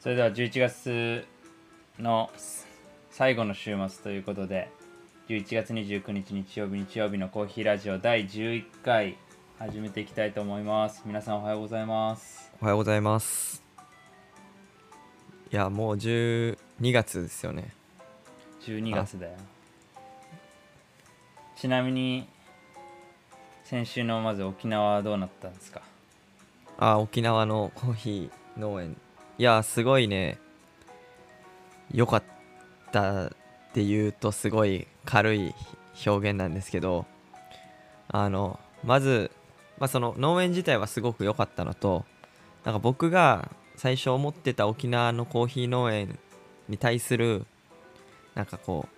[0.00, 1.26] それでは11月
[1.98, 2.30] の
[3.10, 4.70] 最後の週末ということで
[5.28, 9.18] 11月29日日曜日日曜日のコーヒーラジオ第11回
[9.58, 11.02] 始めていきたいと思います。
[11.04, 12.50] 皆さんおはようございます。
[12.62, 13.62] おはようございます。
[15.52, 17.74] いやもう12月ですよね。
[18.62, 19.32] 12月だよ。
[21.56, 22.26] ちなみに
[23.64, 25.82] 先週のまず沖縄はどうなったんですか？
[26.78, 28.96] あ沖縄のコーヒー農園
[29.40, 30.36] いやすごいね。
[31.94, 32.22] 良かっ
[32.92, 33.30] たっ
[33.72, 35.54] ていうとすごい軽い
[36.04, 37.06] 表現なんですけど
[38.08, 39.30] あのまず、
[39.78, 42.04] まあ、その農園自体はすごく良かったのと
[42.64, 46.18] なんか僕が最初思ってた沖縄のコーヒー農園
[46.68, 47.46] に対する
[48.34, 48.88] なんかこ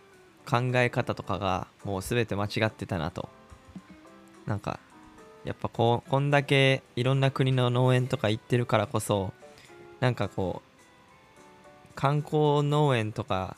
[0.45, 3.29] う考え方とかがもう全て間違ってたなと。
[4.47, 4.81] なんか
[5.45, 9.33] やっぱこうこんだけいろんな国の農園とか行ってるからこそ
[10.03, 13.57] なんかこう観光農園とか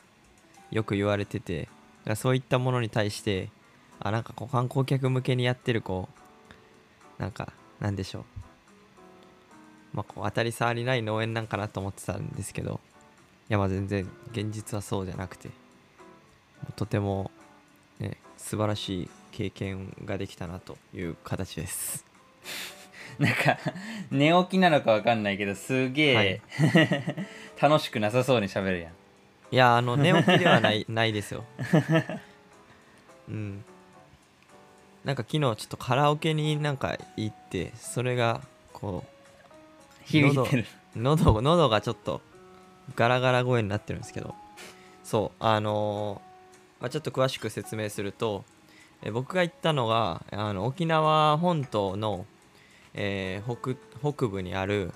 [0.70, 1.70] よく言われてて
[2.16, 3.48] そういったものに対して
[3.98, 6.06] あなんかこう観光客向けにやってるこ
[7.19, 8.24] うなんかなんでしょう。
[9.94, 12.78] まあこう当たり障りない農園なんかなと思ってたんですけど
[13.48, 15.48] いやまあ全然現実はそうじゃなくて
[16.76, 17.30] とても、
[18.00, 22.04] ね、素晴らしい経験ができたなという形です。
[23.18, 23.58] なんか
[24.10, 26.40] 寝起きなのかわかんないけどすげえ、はい。
[27.60, 28.92] 楽しくなさそうにしゃべるやん。
[29.50, 31.44] いやあの 寝起きではないないですよ。
[33.28, 33.64] うん。
[35.04, 38.40] なんか昨日ちょっとカラオケになんか行ってそれが
[38.72, 40.66] こう響いてる。
[40.96, 42.20] 喉喉がちょっと
[42.96, 44.34] ガラガラ声になってるんですけど。
[45.02, 48.46] そうあのー、まあ、ちょっと詳しく説明すると
[49.04, 52.24] え僕が行ったのがあの沖縄本島の、
[52.95, 54.92] えー、北北部にある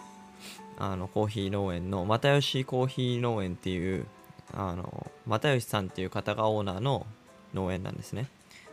[0.78, 4.06] あのコーヒー農園の又吉コーヒー農園っていう
[4.54, 7.06] あの又吉さんっていう方がオーナーの
[7.54, 8.28] 農園なんですね。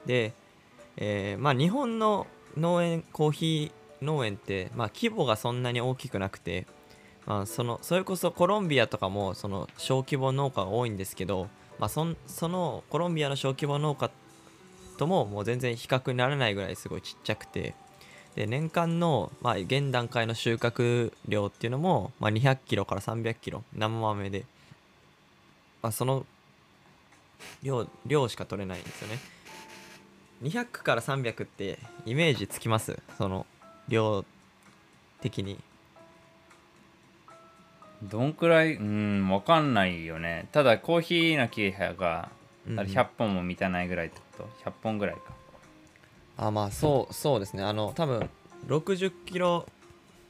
[0.06, 0.34] で、
[0.97, 2.28] えー、まあ日本の
[2.58, 6.66] 農園コーヒー農園って、まあ、規模がそんなに大きくなくて、
[7.25, 11.47] まあ、そのそれこそコロンビアとかもその小規模農家が多いんですけど、
[11.80, 14.12] まあ、そそのコロンビアの小規模農家
[14.97, 17.74] とももう全然比較にならないぐらいすごいちっちゃくて
[18.35, 24.44] で年間の、まあ、現段階の収穫量っていうのも、まあ、200キロから300キロ生豆で、
[25.81, 26.25] まあ、その
[27.63, 29.19] 量量しか取れないんですよね。
[30.44, 33.00] 200から300ってイメージつきます？
[33.18, 33.46] その
[33.88, 34.25] 量
[35.22, 35.57] 的に。
[38.03, 38.75] どんくらい？
[38.75, 40.50] うん分かんないよね。
[40.52, 42.29] ただコーヒーの木が
[42.67, 45.22] 100本も満たないぐらいってこと？100本ぐらいか
[46.38, 47.13] あまあそう。
[47.13, 47.63] そうですね。
[47.63, 48.29] あの多分
[48.68, 49.66] 60キロ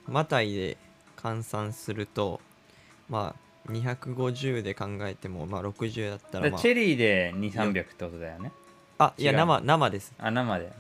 [0.08, 0.78] またいで
[1.18, 2.40] 換算すると
[3.10, 3.36] ま
[3.68, 8.52] あ250で考えてもまあ60だったら、まあ、チェリーで2300ってことだよね。
[8.98, 10.14] あいや生生です。
[10.18, 10.72] あ生で。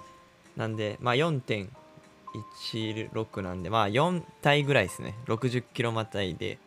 [0.55, 5.15] なんでまあ4.16なんでまあ4体ぐらいですね。
[5.27, 6.57] 60キロまたいで。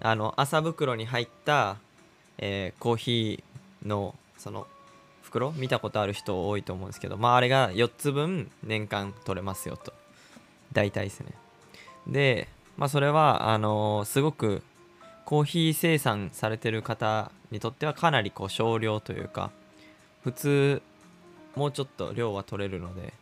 [0.00, 1.78] あの麻袋に入った、
[2.36, 4.66] えー、コーヒーのその
[5.34, 5.52] 袋？
[5.52, 9.92] 見たことある人多いと思うんですけどまああれが4つ分年間取れますよと。
[10.72, 11.32] 大体ですね。
[12.06, 14.62] でまあそれはあの、すごく
[15.24, 19.50] コーヒー生産されてる方にとってはかなりこう少量というか
[20.22, 20.82] 普通
[21.56, 23.12] もうちょっと量は取れるので。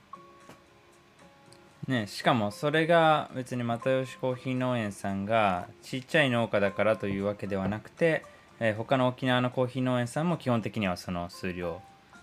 [1.88, 8.24] ねしかもそれが別に又吉コーヒー農園さんがちっちゃい農家だからというわけではなくて、
[8.60, 11.82] えー、他の沖縄のコーヒー農園さんも基本的にはその数量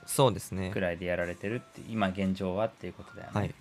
[0.09, 0.71] そうですね。
[0.71, 3.53] くらいでやられてるって今現状はっていうことだよね、はい、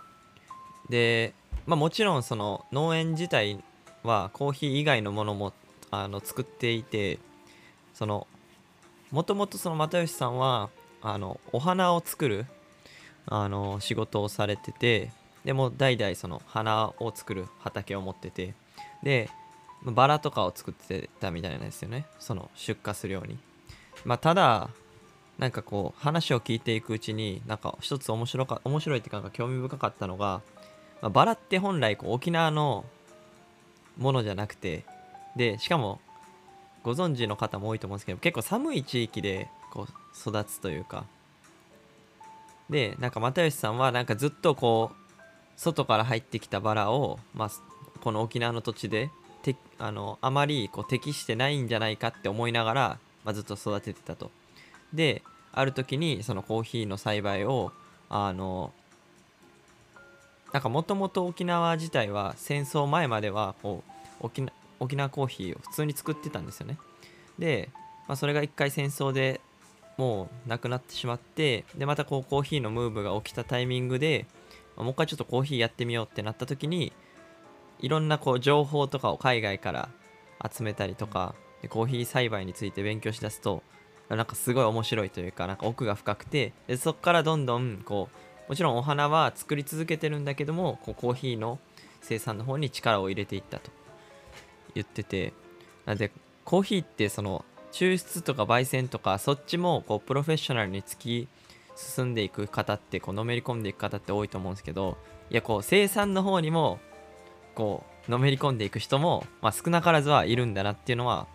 [0.89, 1.35] で、
[1.67, 3.63] まあ、もちろんその農園自体
[4.03, 5.53] はコーヒー以外のものも
[5.91, 7.19] あの作っていて
[7.93, 8.27] その
[9.11, 10.71] もともとその又吉さんは
[11.03, 12.47] あのお花を作る
[13.27, 15.13] あの仕事をされてて
[15.45, 18.55] でも代々その花を作る畑を持ってて
[19.03, 19.29] で
[19.85, 22.07] バラとかを作ってたみたいなんですよね。
[22.19, 23.39] その出荷するように。
[24.05, 24.71] まあただ
[25.39, 30.43] なんかこう話を聞いていくうちになんか一つ面白か面白いっていうか興味深かったのが、
[31.01, 32.85] まあ、バラって本来こう沖縄の
[33.97, 34.85] ものじゃなくて
[35.37, 36.01] でしかも
[36.83, 41.05] ご存知の方も多いと思うんですけど結構寒い地域でこう育つというか
[42.69, 45.13] でなんか又吉さんはなんかずっとこう
[45.57, 47.51] 外から入ってきたバラを、まあ、
[48.01, 49.11] この沖縄の土地で
[49.43, 54.31] てあのあまりこう適してないんじゃないかって思いながら、まあ、ずっと育ててたと。
[54.93, 57.73] である時にそのコーヒーの栽培を
[58.09, 58.73] あの
[60.53, 63.83] なんかもともと沖縄自体は戦争前まではこ
[64.21, 64.47] う沖
[64.81, 66.79] 沖縄コーヒーを普通に作ってたんですよね。
[67.39, 67.71] で、
[68.07, 69.41] まあ、それが一回戦争で
[69.97, 74.27] もうなくなってしまってでまたこうコーヒーのムーブが起きたタイミングで、
[74.77, 76.93] まあもう一回ちょっとコーヒーやってみようってなった時に
[77.81, 79.89] いろんなこう情報とかを海外から
[80.51, 83.63] 集めたりとかでコーヒー栽培について勉強しだすと
[84.17, 88.09] なんかすごい面白いというかなんか奥が深くてでそこからどんどんこ
[88.47, 91.59] うもちろんお花は作り続けてるんだけどもこうコーヒーの
[92.01, 93.71] 生産の方に力を入れていったと。
[94.75, 95.33] 言ってて。
[95.85, 96.13] なんで
[96.45, 101.29] コーヒーってその抽出とか焙煎とかそっちもこうプロフェッショナルに突き
[101.77, 104.99] 進んでいく方ってこうのめり込んでいく方って多いと思うんですけど
[105.31, 106.79] いやこう生産の方にも
[107.55, 111.27] こうのめり込んでいく人も、まあ、少なからずはいるんだなっていうのは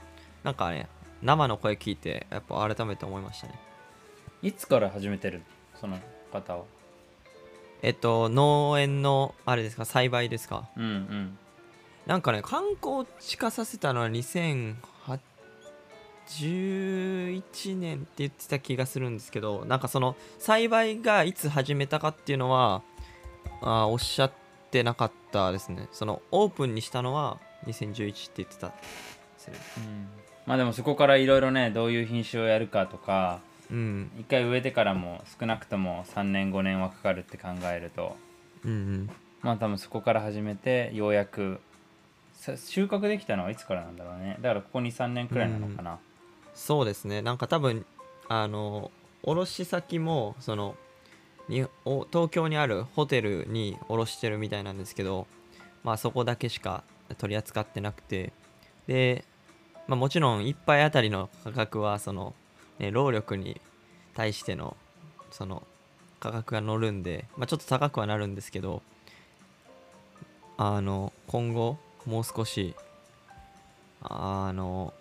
[0.44, 0.88] なんかね
[1.24, 3.60] 生の声聞いてやっぱ改めて思いましたね。
[4.42, 5.42] いつから始めてる？
[5.80, 5.98] その
[6.32, 6.64] 方は。
[7.82, 9.86] えっと農園のあれですか？
[9.86, 10.70] 栽培ですか？
[10.78, 11.38] うんうん。
[12.06, 14.76] なんかね観光地化させたのは2011
[17.80, 22.82] 年って言ってた気がするんですけどなんかその栽培がいつ始めたかっていうのは
[23.62, 24.32] あーおっしゃっ
[24.72, 25.88] てなかったですね。
[25.94, 28.68] そのオープンにしたのは2011って言ってた。
[28.68, 28.74] で
[29.38, 30.08] すねうん
[30.46, 33.40] まあでもそこからいろいろねどういう品種をやるかとか
[33.72, 34.12] うん。
[34.20, 38.16] 一回植えてからも少なくとも3年5年はかかるって考えると
[38.64, 39.10] うんうん。
[39.42, 41.60] まあ多分そこから始めてようやく
[42.34, 44.38] さ収穫できたのはいつからなんだろうね。
[44.42, 46.00] だからここ23年くらいなのかな。
[46.54, 47.22] そうですね。
[47.22, 47.86] なんか多分
[48.28, 48.92] あの
[49.24, 50.76] 卸先もその
[51.50, 55.28] にお東京にあるホテルに卸してるみたいなんですけど
[55.84, 56.84] まあそこだけしか
[57.18, 58.34] 取り扱ってなくて。
[58.88, 59.24] で、
[59.88, 62.34] まあ、もちろん一杯あたりの価格はその、
[62.80, 63.60] ね、労力に
[64.16, 64.78] 対しての
[65.32, 65.64] その
[66.20, 68.82] 価格が乗るんで、まあ、ちょっと高くはなるんですけど
[70.58, 72.76] あの今後もう少し
[74.02, 74.94] あの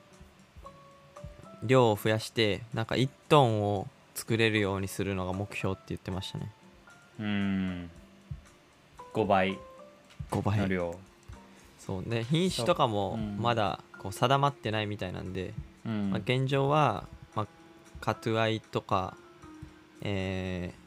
[1.63, 6.53] 量を増やしてなんか1トンを作れるようにするのが目標って言ってましたね。
[7.21, 7.91] うん。
[9.15, 9.59] 5倍
[10.31, 10.97] 5倍の量、
[11.79, 12.05] そう。
[12.05, 13.39] で品種とかもうん。
[13.41, 15.55] まだこう定まってないみたいなんで、
[15.87, 16.11] うん。
[16.11, 17.47] まあ、現状は、まあ、
[18.01, 19.17] カトゥアイとか、
[20.03, 20.83] えー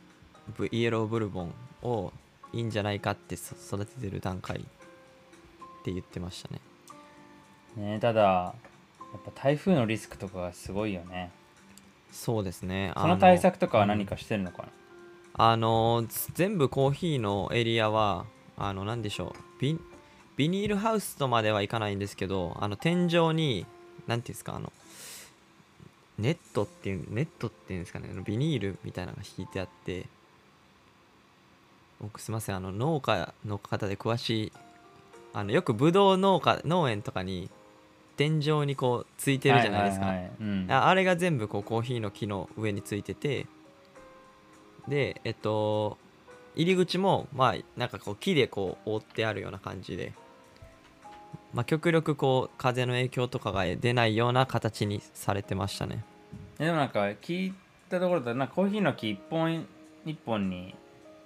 [0.58, 2.14] ブイエローブルボンを
[2.54, 4.62] いいんじゃないかってそ育ててる段階っ
[5.84, 6.62] て言ってましたね。
[7.76, 8.54] ねただや
[9.18, 11.32] っぱ台風のリスクとかがすごいよね。
[12.12, 12.94] そうですね。
[12.96, 14.70] その対策とかは何かしてるのかな、
[15.34, 18.26] あのー全部コーヒーのエリアは
[18.56, 19.60] あの何でしょう
[20.38, 23.66] ビビニールハウスとまではいかないんですけどあの天井に
[24.08, 24.72] 何ていうんですかあの
[26.18, 30.06] ネットっていうネットっていうんですかねビニールみたいなのが引いてあって
[32.02, 34.52] 僕すいませんあの農家の方で詳しい
[35.34, 37.50] あのよくブドウ農家農園とかに
[38.16, 40.34] 天井にこうついてるじゃないですか、はいはいはい。
[40.40, 40.68] うん。
[40.72, 43.46] ああれが全部こうコーヒーの木の上についてて
[44.88, 45.98] でえっと
[46.56, 50.14] 入り口もまあなんかこう木でこう覆ってあるような感じで
[51.56, 56.04] まあ極力こう風の影響とかが出ないような形にされてましたね。
[56.60, 57.54] でもなんか聞い
[57.90, 59.66] たところだとなんかコーヒーの木一本
[60.06, 60.76] 一本に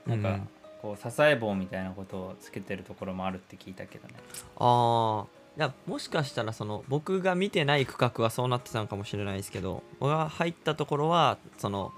[0.05, 0.49] なんかうん
[0.81, 4.13] こう支え棒みたいなことをつけてるところもあるって聞いたけどね。
[4.57, 11.91] ああいやもしかしたらその僕が見てない区画はそうなってたのかもしれないですけど僕が入ったところはその、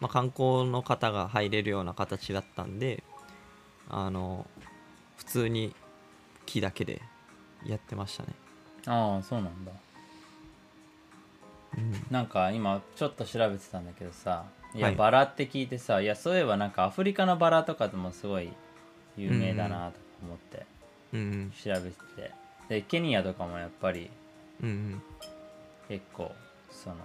[0.00, 3.02] まあ、観光の方が入れるような形だったんで
[3.90, 4.46] あの
[5.18, 5.74] 普通に
[6.46, 7.02] 木だけで
[7.66, 8.28] やってましたね、
[8.86, 9.72] ああそうなんだ。
[12.10, 14.96] なんか今ちょっと調べてたんだけどさいや、はい。
[14.96, 18.52] バラって聞いてさいやそういえばなんかアフリカのバラとかでもすごい
[19.16, 20.66] 有名だなとか思って
[21.14, 21.52] うん。
[21.52, 22.30] 調べてて、
[22.68, 24.10] でケニアとかもやっぱり
[24.62, 25.02] うんうん。
[25.88, 26.32] 結構
[26.70, 26.96] その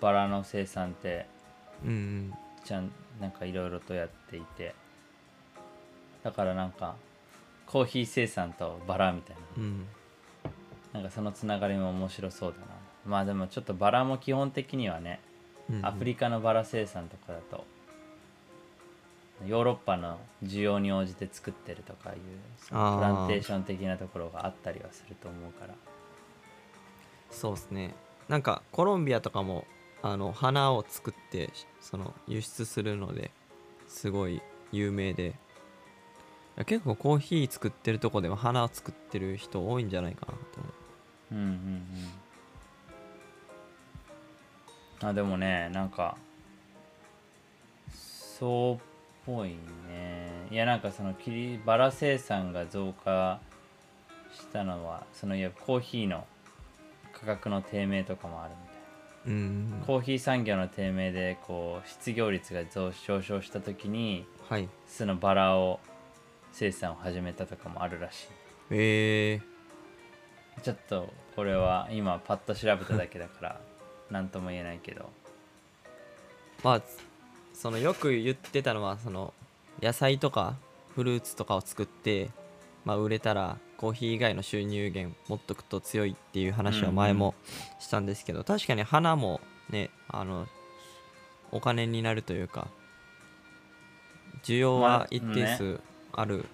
[0.00, 1.26] バラの生産って
[1.84, 2.32] うんうん。
[2.64, 4.74] ちゃんなんかいろいろとやっていて。
[6.22, 6.94] だからなんか
[7.72, 9.42] コーヒー生産とバラみたいな。
[9.56, 9.86] うん。
[10.92, 12.66] なんかそのつながりも面白そうだな。
[13.06, 15.20] まあでもちょっとバラも基本的にはね
[15.70, 17.64] うんアフリカのバラ生産とかだと
[19.46, 22.16] ヨーロッパの需要に応じて作ってるとかいう
[22.68, 25.74] プランテーション的なところがあったりはすると思うから。
[27.30, 27.94] そうですね。
[28.28, 29.64] なんかコロンビアとかも
[30.02, 31.48] あの花を作って
[31.80, 33.30] その輸出するので
[33.88, 35.28] すごい有名で。
[35.28, 35.51] い
[36.56, 41.34] や結構コーヒー作ってるとこでも花を作ってる人多いんじゃないかなと思う。
[41.34, 41.46] うんうん
[45.02, 45.08] うん。
[45.08, 46.16] あでもねなんか
[47.90, 48.78] そうっ
[49.24, 49.56] ぽいね。
[50.50, 53.40] いやなんかその切りバラ生産が増加
[54.32, 56.26] したのはそのいやコーヒーの
[57.12, 58.82] 価格の低迷とかもあるみたいな。
[59.24, 59.30] う
[59.80, 59.82] ん。
[59.86, 64.68] コーヒー産業の低迷でこう失業率が増上昇した時にはい。
[64.86, 65.80] そのバラを
[66.52, 68.26] 生産を始めたとかもあるらしい。
[68.70, 73.60] えー、ちょっとこれは今パッと調べただけだから
[74.10, 75.10] 何とも言えないけど。
[76.62, 76.82] まあ
[77.54, 79.34] そのよく言ってたのはその
[79.80, 80.56] 野菜とか
[80.94, 82.30] フルーツとかを作って、
[82.84, 87.34] まあ、売れたらコーヒー以外の収入源持っとくと強いっていう話は前も
[87.78, 89.40] したんですけど、確かに花も
[89.70, 90.46] ねあの
[91.50, 92.68] お金になるというか
[94.44, 95.80] 需要まあは一定数
[96.12, 96.44] ある、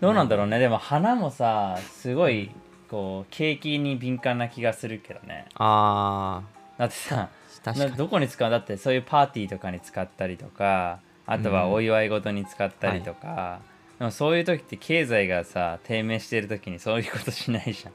[0.00, 0.58] どうなんだろうね。
[0.58, 2.50] でも花もさすごい
[2.90, 5.46] こう景気に敏感な気がするけどね。
[5.54, 6.42] あ
[6.78, 7.90] だってさー確かに。
[7.90, 8.50] などこに使う？
[8.50, 13.60] だってそういうパーティーとかに使ったりとかあとはお祝い事に使ったりとか、
[13.98, 17.92] でもそういう時って経済がさ低迷してる時にそういうことしないじゃん。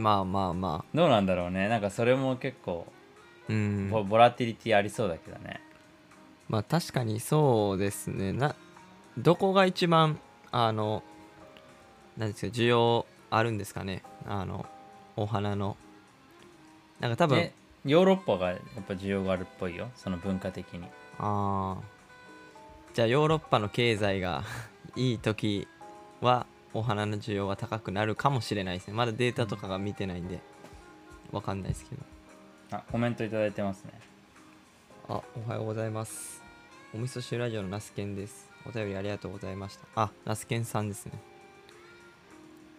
[0.00, 0.96] まあまあまあ。
[0.96, 1.68] どうなんだろうね。
[1.68, 2.86] なんかそれも結構
[3.48, 3.90] うん。
[3.90, 5.60] ボボラティリティありそうだけどね。
[6.48, 8.32] まあ確かにそうですね。
[8.32, 8.54] な
[9.18, 10.18] どこが一番
[10.52, 11.02] あの
[12.16, 14.02] 何ですか需要あるんですかね？
[14.26, 14.66] あの
[15.16, 15.76] お花の。
[16.98, 17.52] なんか多分で
[17.84, 19.90] ヨーロッパがやっぱ需要があるっぽいよ。
[19.94, 20.84] その文化的に。
[21.18, 21.82] ああ
[22.92, 24.42] じゃあヨーロッパの経済が
[24.96, 25.68] いい時
[26.20, 28.94] はお花の需要が高くなるかもしれないですね。
[28.94, 30.40] まだデータとかが見てないんで
[31.32, 32.02] わかんないですけど。
[32.72, 33.92] あコメントいただいてますね。
[35.08, 36.42] あおはようございます。
[36.92, 39.86] お味噌汁ラジオのナスケンですお便りありがとうございました。
[39.94, 41.12] あナスケンさんですね。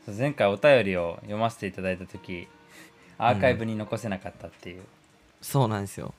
[0.08, 2.48] 前回お便りを読ませていただいた時
[3.18, 4.84] アーカイブに残せなかったっていう、
[5.42, 6.14] そうなんですよ。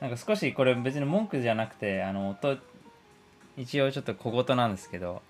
[0.00, 2.58] なんか少しこれ別に文句じゃなくてあの音
[3.56, 5.22] 一応ちょっと小言なんですけど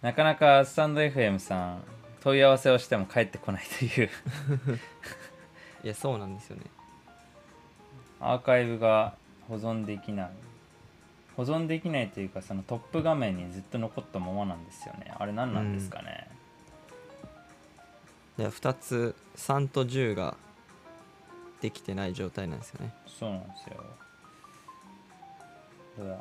[0.00, 1.82] なかなかスタンド FM さん
[2.20, 4.10] 問い合わせをしても返ってこないという。
[5.84, 6.62] いやそうなんですよね。
[8.20, 9.14] アーカイブが
[9.48, 10.30] 保存できない
[11.36, 15.12] 保存できないというかそのトップ画面にずっと残ったままなんですよね。
[15.18, 16.28] あれ何なんですかね、
[18.36, 20.36] で2つ3と10が
[21.60, 22.94] できてない状態なんですよね。
[23.06, 23.84] そうなんですよ。
[25.98, 26.18] どうだ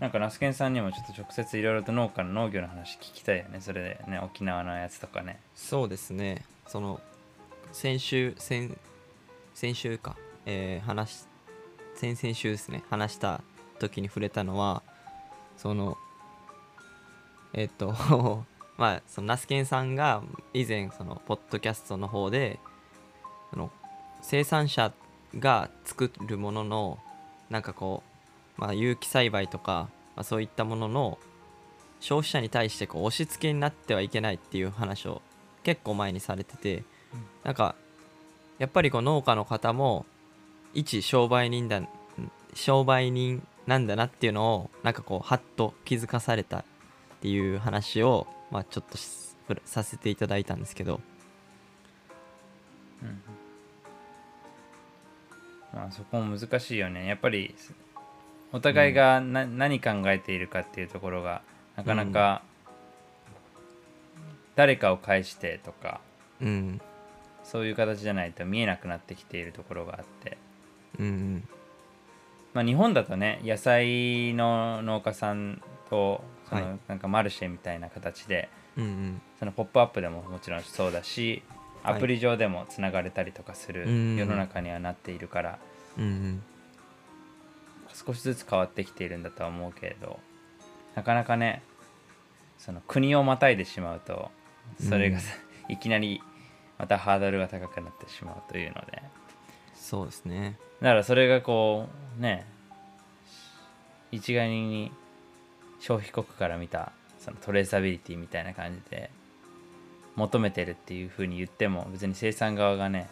[0.00, 3.60] なんかナスケンさんにもちょっと直接いろいろと農家の農業の話聞きたいよね。
[3.60, 5.38] それでね沖縄のやつとかね。
[5.54, 6.44] そうですね。
[6.66, 7.00] その
[7.72, 8.76] 先週先
[9.54, 11.26] 先週か、えー話し
[12.02, 13.42] 先々週ですね話した
[13.78, 14.82] 時に触れたのは
[15.56, 15.96] その
[17.52, 17.94] えっと
[18.76, 20.20] まあそのナスケンさんが
[20.52, 22.58] 以前そのポッドキャストの方で
[23.50, 23.70] その
[24.20, 24.92] 生産者
[25.38, 26.98] が作るものの
[27.50, 28.02] なんかこ
[28.58, 31.18] う、まあ、有機栽培とか、まあ、そういったものの
[32.00, 35.22] 消費者に対してこう押し付けになってはいけないっていう話を
[35.62, 36.82] 結構前にされてて、
[37.44, 37.76] なんか
[38.58, 40.04] やっぱりこう農家の方も
[40.74, 41.82] 一商売人だ
[42.54, 46.64] 商売人なんだなっていうのをなんかこうハッと気づかされたっ
[47.20, 51.00] ていう話を、まあ、ちょっとしさせていただいたんですけど。
[53.02, 53.22] うん
[55.72, 57.06] まあそこも難しいよね。
[57.06, 57.54] やっぱり
[58.52, 61.40] お互いがな、何考えているかっていうところが
[61.76, 62.42] なかなか
[64.54, 66.02] 誰かを介してとか
[66.40, 66.80] うん。
[67.44, 70.38] そういう形じゃないと見えなくなってきているところがあって
[70.98, 71.48] うんうん。
[72.54, 76.64] まあ、日本だとね野菜の農家さんとそはい。
[76.64, 79.22] のなんかマルシェみたいな形で、うんうん。
[79.38, 81.42] そのポップアップでももちろんそうだし
[81.82, 81.94] はい。
[81.96, 85.58] アプリ上でもつながれたりとかするうん世の中にはなっているから
[85.98, 86.42] うんうん。
[88.06, 90.18] 少しずつ変わってきているんだとは思うけれど
[90.94, 91.62] なかなかね
[92.58, 94.30] その国をまたいでしまうと
[94.80, 95.34] それがさ、
[95.68, 96.22] いきなり
[96.78, 99.02] またハードルが高くなってしまうというので
[99.82, 100.56] そうですね。
[100.80, 102.46] だからそれがこうね
[104.12, 104.92] 一概に
[105.80, 109.10] 消費国から見たそのトレーサビリティみたいな感じで
[110.14, 113.08] 求めてるっていう風に言っても別に生産側がね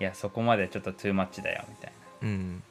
[0.00, 2.62] いやそこまでちょっとトゥーマッチだよみたいうん。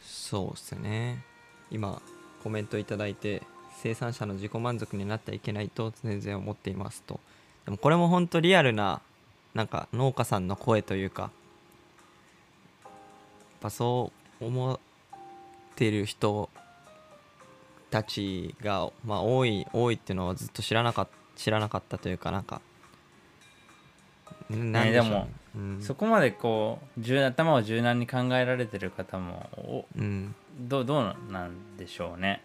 [0.00, 1.24] そうですね。
[1.70, 2.02] 今
[2.42, 3.42] コメントいただいて
[3.80, 7.20] 生産者の自己満足になってはいけないと全然思っていますと。
[7.64, 9.00] でもこれも本当リアルな
[9.54, 11.30] なんか農家さんの声というか
[13.64, 14.78] ぱそう思っ
[15.74, 16.50] てる人
[17.90, 22.60] たちが、まあ、多い多いっていうのはずっと知らなかっ知らなかったというかなんか
[24.50, 25.78] ねでもうん。
[25.78, 30.34] な、そこまでこう柔頭を柔軟に考えられてる方もおうん。
[30.60, 32.42] どうどうなんでしょうね。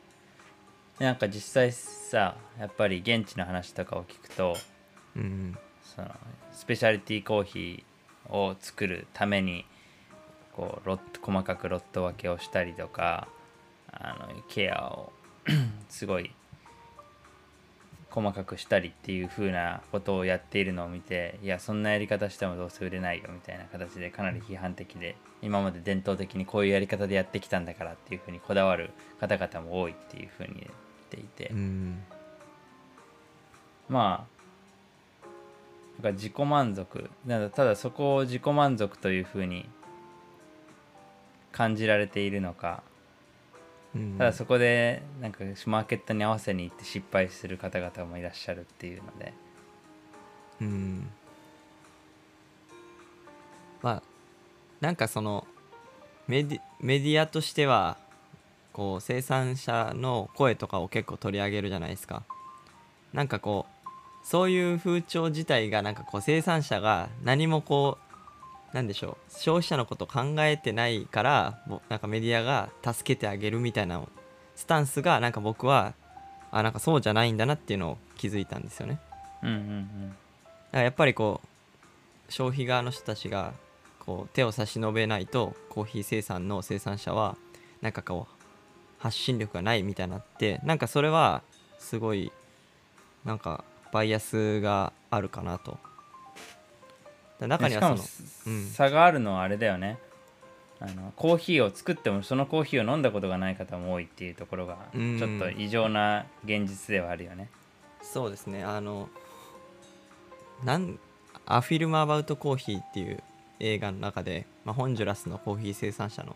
[1.00, 4.56] なんか実際さやっぱり現地の話とかを聞くと
[5.18, 5.58] うん。
[5.84, 6.10] その
[6.54, 9.66] スペシャリティコーヒーを作るために
[10.60, 13.30] こうロット細かくロット分けをしたりとか
[13.94, 15.14] あのケアを
[15.88, 16.32] すごい
[18.10, 28.90] 細かくしたりっていう風なことをやっているのを見ていやそんなやり方してもどうせ売れないよみたいな形でかなり批判的で今まで伝統的にこういうやり方でやってきたんだからっていう風にこだわる
[29.22, 30.72] 方々も多いっていう風に言っ
[31.10, 32.04] ていて、うん。
[33.88, 34.40] まあ
[36.02, 37.10] なんか自己満足
[37.56, 39.70] ただそこを自己満足という風に
[41.52, 42.84] 感じられているのか。
[43.96, 44.18] うん。
[44.18, 49.34] ただそこでなんかマーケットに合わせに行って失敗する方々もいらっしゃるっていうので。
[50.62, 51.10] うん。
[53.82, 54.04] まあ
[54.82, 55.46] なんかその
[56.28, 57.98] メディメディアとしては
[58.74, 62.24] こう生産者の声とかを結構取り上げるじゃないですか。
[63.14, 63.90] なんかこう
[64.24, 68.09] そういう風潮自体がなんかこう生産者が何もこう
[68.74, 69.32] なんでしょう。
[69.32, 74.02] 消費者のことを考えてないからなんかメディアが助けてあげるみたいな
[74.56, 75.94] スタンスがなんか僕は
[76.52, 79.00] あなんかそうじゃないんだなっていうのを気づいたんですよね。
[79.44, 83.54] うんうんだからやっぱりこう消費側の人たちが
[84.06, 87.38] こう手を差し伸べないとコーヒー生産の生産者は
[87.82, 88.44] なんかこう
[89.00, 91.42] 発信力がないみたいになってなんかそれは
[91.80, 92.32] すごい
[93.26, 95.72] なんかバイアスがあるかなと。
[95.72, 95.78] だ
[97.48, 97.98] 中にはその
[98.48, 98.66] うん。
[98.68, 99.98] 差があるのはあれだよね。
[100.82, 105.20] あのコーヒーを作ってもそのコーヒーを飲んだことがない方も多いっていうところがうん。
[105.20, 107.50] ちょっと異常な現実ではあるよね。
[108.02, 108.64] そうですね。
[108.64, 109.10] あの
[110.64, 111.00] なん
[111.46, 113.24] 「アフィルム・アバウト・コーヒー」っていう
[113.60, 116.36] 映画の中で、まあ、ホンジュラスのコーヒー生産者の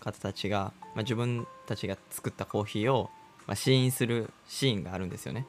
[0.00, 3.10] 方たちが、まあ、自分たちが作ったコーヒーを、
[3.46, 5.46] まあ、試飲するシーンがあるんですよね。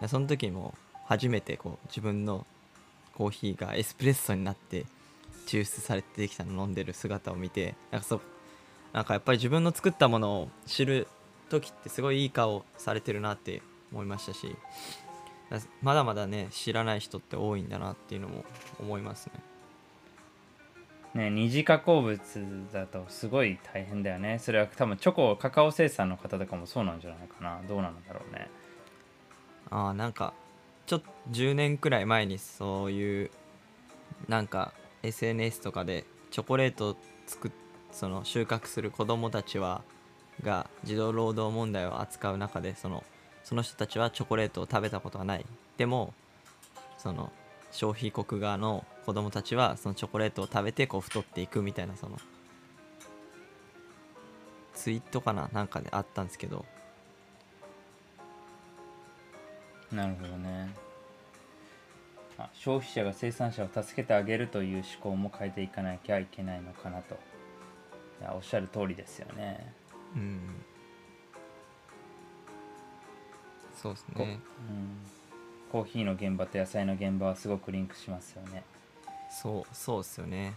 [0.00, 0.74] でその時にも
[1.04, 2.46] 初めてこう自分の
[3.14, 4.86] コーヒーがエスプレッソになって
[5.46, 8.20] 抽出されてできたのを飲んでる姿を見てなんかそう
[8.92, 11.08] なんかやっぱり自分の作ったものを知る
[11.48, 14.56] 時ってすごいいい顔されてるなって思いましたし
[15.50, 18.44] だまだまだね知らない人って多いんだなっていうのも
[18.80, 19.26] 思います
[21.14, 21.24] ね。
[21.24, 22.18] ね二次加工物
[22.72, 24.38] だとすごい大変だよね。
[24.38, 27.60] それは多分チョコカカオ生産の方とかもそうなんじゃないかな。
[27.68, 28.48] どうなんだろうね。
[29.70, 30.32] ああなんか
[30.86, 33.30] ちょっと10年くらい前にそういう
[34.28, 37.50] なんか SNS とかでチョコレートを作
[37.92, 39.82] その収穫する子供たちは
[40.42, 43.04] が児童労働問題を扱う中でその
[43.44, 45.44] その人たちはチョコレートを食べたことがない。
[45.76, 46.14] でも
[46.96, 47.32] その
[47.70, 52.18] 消費国側の子供たちはそのチョコレートを食べてこう太っていくみたいなその
[54.74, 56.64] ツイートかななんかであったんですけど。
[59.92, 60.70] なるほどね。
[62.38, 67.14] あ消費者が生産者を助けてあげるという思考も変えていかなきゃいけないのかなと。
[68.20, 69.72] いやおっしゃる通りですよね。
[70.14, 70.40] うん。
[73.82, 74.38] そうですこね
[74.70, 74.96] うん、
[75.72, 78.62] コーヒーの現場と野菜の現場はすごくリンクしますよね。
[79.28, 80.54] そうそうですよね。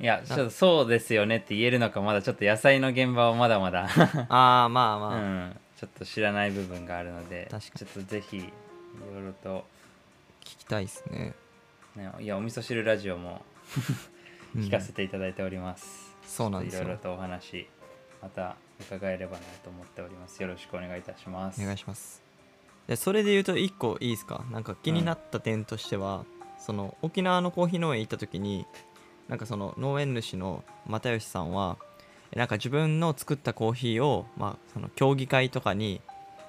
[0.00, 3.86] いやちょっとそうですよねって言えるのかまだちょっと野菜の現場はまだまだ。
[4.30, 8.42] ああまあまあ、うん、ちょっと知らない部分があるので確かちょっとぜひい
[9.12, 9.64] ろいろと、
[10.44, 11.34] 聞きたいですね、
[11.96, 13.42] ね、いやお味噌汁ラジオも
[14.54, 16.82] う ん聞かせていただいております、そうなんですよ。
[16.82, 17.66] いろいろとお話
[18.20, 20.40] また伺えればなと思っております。
[20.40, 21.60] よろしくお願いいたします。
[21.60, 22.22] お願いします。
[22.86, 24.44] でそれで言うと1個いいですか？
[24.52, 26.24] なんか気になった点としては、
[26.58, 28.66] その沖縄のコーヒー農園行った時に
[29.28, 31.91] なんかその農園主の又吉さんはえ
[32.34, 36.00] なんか自分の作ったコーヒーを、まあ、その競技会とかに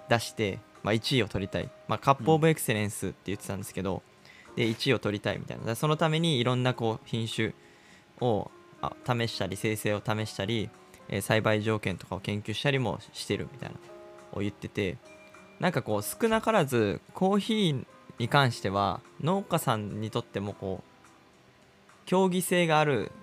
[0.09, 4.01] 出して、まあ、1位を取りたい、まあ、カップ・オブ・エクセレンスって言ってたんですけど、
[4.55, 5.75] で1位を取りたいみたいな。
[5.75, 7.53] そのためにいろんなこう品種
[8.21, 8.49] を
[8.81, 10.69] あ試したり生成を試したり、
[11.09, 13.75] えー栽培条件とかを研究したりもしてるみたいな
[14.33, 14.97] を言ってて。
[15.59, 17.85] なんかこう少なからずコーヒー
[18.19, 20.93] に関しては農家さんにとってもこう
[22.05, 23.22] 競技性があるす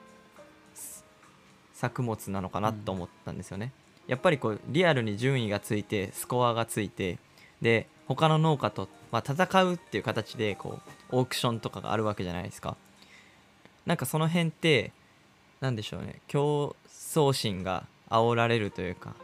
[1.81, 3.73] 作物なのかなと思ったんですよね、
[4.07, 7.19] やっぱりこうリアルに順位がついてスコアがついて
[7.63, 12.77] で他の農家と、まあ、戦うっていう形でこうオークションとかがあるわけじゃないですか。
[13.87, 14.93] なんかその辺って
[15.61, 16.21] なんでしょうね。
[16.29, 19.15] 競争心が煽られるというか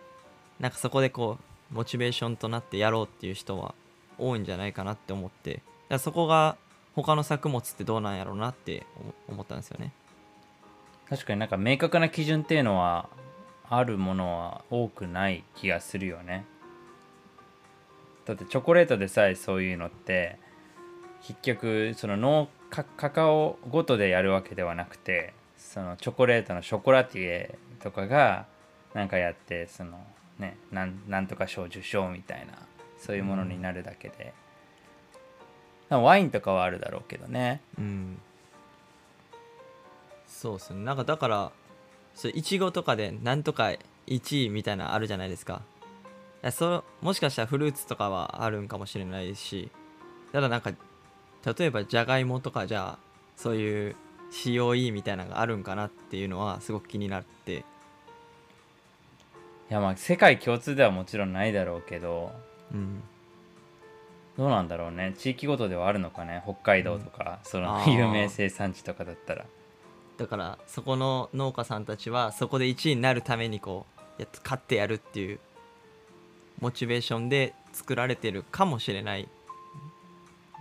[0.59, 1.37] なんかそこでこ
[1.71, 3.75] うモチベーションとなってやろうっていう人は
[4.19, 6.57] 多いんじゃないかなって思ってだからそこが
[6.95, 8.87] 他の作物ってどうなんやろうなって
[9.29, 9.93] 思ったんですよね。
[11.09, 13.09] 確かになんか明確な基準っていうのは
[13.69, 16.45] あるものは多くない気がするよね。
[18.25, 20.39] だってチョコレートでさえそういうのって
[21.23, 28.47] 結局そのノーカカカオごとでやるわけではなくてそのチョコレートのショコラティエとかが
[28.95, 30.05] なんかやってその
[30.39, 32.55] ねなんなんとか賞受賞みたいな
[32.99, 34.33] そういうものになるだけで、
[35.91, 37.61] ワインとかはあるだろうけどね。
[37.79, 38.19] うん
[40.37, 40.85] そうっすね。
[40.85, 41.51] なんかだから
[42.15, 43.73] それいちごとかでなんとか
[44.07, 45.63] 1位みたいなのあるじゃないですか。
[46.43, 49.71] いやそもしかしたらフルーツとかはあるんかもしれないですし。
[50.33, 50.73] ただなんか
[51.59, 52.99] 例えばじゃがいもとかじゃあ
[53.37, 53.97] そういう
[54.31, 57.65] COE みたいなのがあるんかなっていうのはすごく気になって。
[59.71, 62.33] いやまあ世界共通ではもちろんないだろうけど
[62.73, 63.03] うん。
[64.37, 65.15] どうなんだろうね。
[65.17, 66.43] 地域ごとではあるのかね。
[66.45, 67.91] 北海道とか、そのあー。
[67.91, 69.47] 有名生産地とかだったら
[70.19, 73.87] だからそこの農家さんたちはそこで1位になるためにこ
[74.19, 75.39] うやっ勝ってやるっていう
[76.61, 79.29] モチベーションで作られてるかもしれない。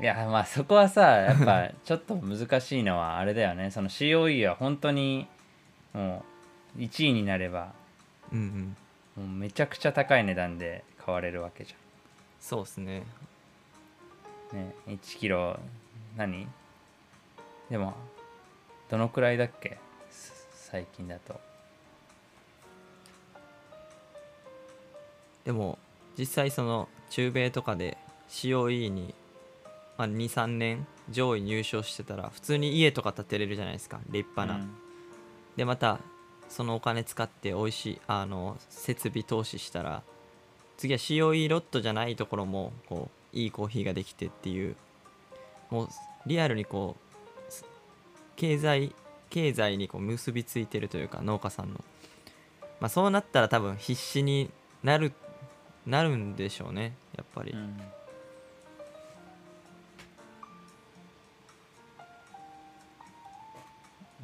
[0.02, 3.72] いやまあそこはさやっぱちょっと難しいのはあれだよね。
[3.72, 5.26] その COE は本当に
[5.94, 6.26] も
[6.78, 7.72] う1位になれば
[8.34, 8.76] うん
[9.18, 9.24] うん。
[9.24, 11.74] もうめちゃくちゃ高い値段で買われるわけじ
[12.42, 13.04] そうですね。
[14.52, 15.58] ゃんね1キロ
[16.18, 16.46] 何？
[17.70, 17.94] でも
[18.90, 19.78] どのくらいだっけ？
[20.12, 21.40] す最近だと。
[25.44, 25.78] でも
[26.18, 27.98] 実際その中米とかで
[28.30, 29.14] COE に、
[29.98, 34.76] まあ、23年上位入賞してたら普通に家とか建てれるじゃないですか立派な、うん。
[35.56, 36.00] でまた
[36.50, 40.02] そのお金使って美味しいあの設備投資したら
[40.78, 44.76] 次は COE ロットじゃないところもこういいコーヒーができてっていう
[45.70, 45.90] もう
[46.26, 47.05] リアルにこうす
[48.36, 48.94] 経済
[49.30, 51.84] 経済にこう結びついてるというか農家さんの、
[52.80, 54.50] まあ、そうなったら多分必死に
[54.84, 55.14] なる
[55.86, 57.78] なるんでしょうねやっぱり、うん。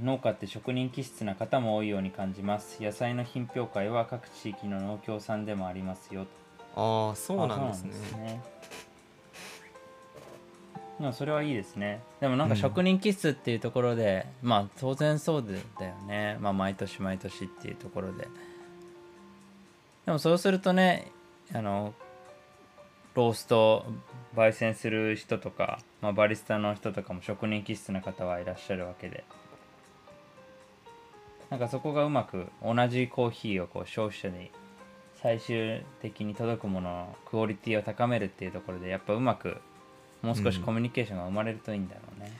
[0.03, 2.81] 農家って職人気質な方も多いように感じます。
[2.81, 6.25] 野菜の品評会は各地域の農協さんでもありますよ。
[6.75, 8.41] ああそうなんですね
[11.01, 12.01] うなんそれはいいですね。
[12.19, 12.59] でもなんかうん。
[12.59, 16.37] 職人気質っていうところで、まあ当然そうでだよね。
[16.39, 18.27] まあ毎年毎年っていうところで。
[20.05, 21.11] でもそうするとね
[21.53, 21.93] あの
[23.13, 23.85] ロースト
[24.35, 29.23] 焙煎する人とか、まあ、バリスタの人とかも職人気質な方はいらっしゃるわけで。
[31.49, 34.51] なんかそこがうまく同じコーヒーをこう消費者に
[35.21, 39.57] 最終的に届くもののクオリティを高めるっていうところでやっぱうまく
[40.21, 42.31] もう少しコミュニケーションが生まれるといいんだろうね、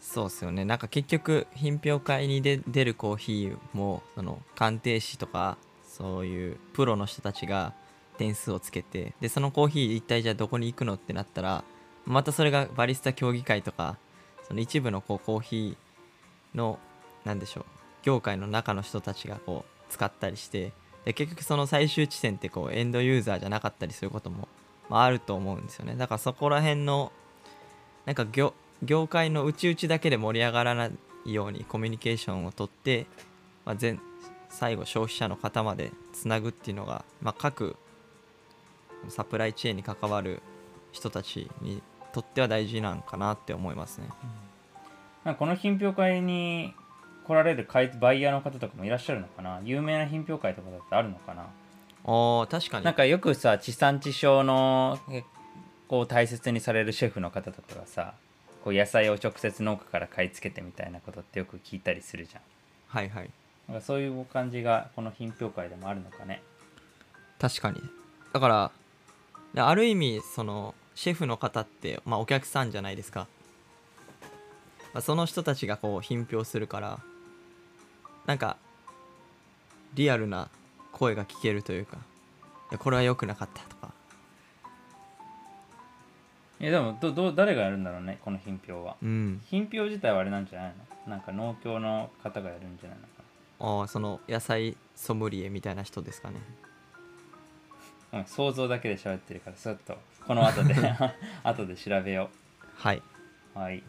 [0.00, 0.64] そうっすよね。
[0.64, 7.74] なんか結局品評会にで出るコーヒーもその鑑定士とかそういうプロの人たちが
[8.18, 11.64] 点数をつけてでそのコーヒー一体じゃあどこに行くのってなったら
[12.04, 13.96] またそれがバリスタ協議会とか
[14.46, 16.78] その一部のこうコーヒーの
[17.24, 17.64] なんでしょう
[18.02, 20.72] 業界の中の人たちがこう使ったりして
[21.04, 24.48] で結局その最終地点ってこうエンドユーザーじゃなかったりすることも、
[24.88, 25.94] まあ、あると思うんですよね。
[25.96, 27.12] だからそこら辺の
[28.08, 30.88] なんか業業界の内々だけで盛り上がらな
[31.26, 33.04] いようにコミュニケーションをとって、
[33.66, 34.00] まあ、全
[34.48, 37.76] 最後消費者の方までつなぐっていうのが、まあ、各
[39.10, 40.40] サプライチェーンに関わる
[40.90, 41.82] 人たちに
[42.14, 44.08] とっては大事なんかなって思いますね。
[45.24, 46.72] なんかこの品評会に
[47.26, 49.60] 来られる買いバイヤーの方とかもいらっしゃるのかな？
[49.64, 51.42] 有名な品評会とかだってあるのかな？
[51.42, 52.86] あー確かに。
[52.86, 55.24] なんかよくさ地産地消のえ
[55.88, 58.14] こう大切にされるシェフの方とかがさ
[58.62, 62.42] こう野菜を直接農家から買い付けてみたいなことってよく聞いたりするじゃん。
[62.88, 63.30] はいはい。
[63.66, 66.42] なんかそういう感じがこの品評会でもあるのかね？
[67.38, 67.82] 確かに。
[68.32, 68.70] だから
[69.54, 73.26] である意味そのシェフの方って、まあ、お客さんじゃないですか、
[74.92, 76.98] まあ、その人たちがこう品評するから
[78.26, 78.56] なんか
[79.94, 80.50] リアルな
[80.92, 81.98] 声が聞けるというか
[82.78, 83.92] これは良くなかったとか
[86.60, 88.96] いやでもどど誰がやるんだろうねこの品評は。
[89.02, 89.40] うん。
[89.46, 90.72] 品評自体はあれなんじゃない
[91.06, 91.12] の？
[91.12, 96.36] なんか農協の方がやるんじゃないのかああその野菜ソムリエみたいな人ですかね。
[98.12, 100.74] な、うん、想像だけで喋ってるからちょっとこの後で
[101.44, 102.28] 後で調べよ
[102.76, 103.02] はい、
[103.54, 103.82] うはい。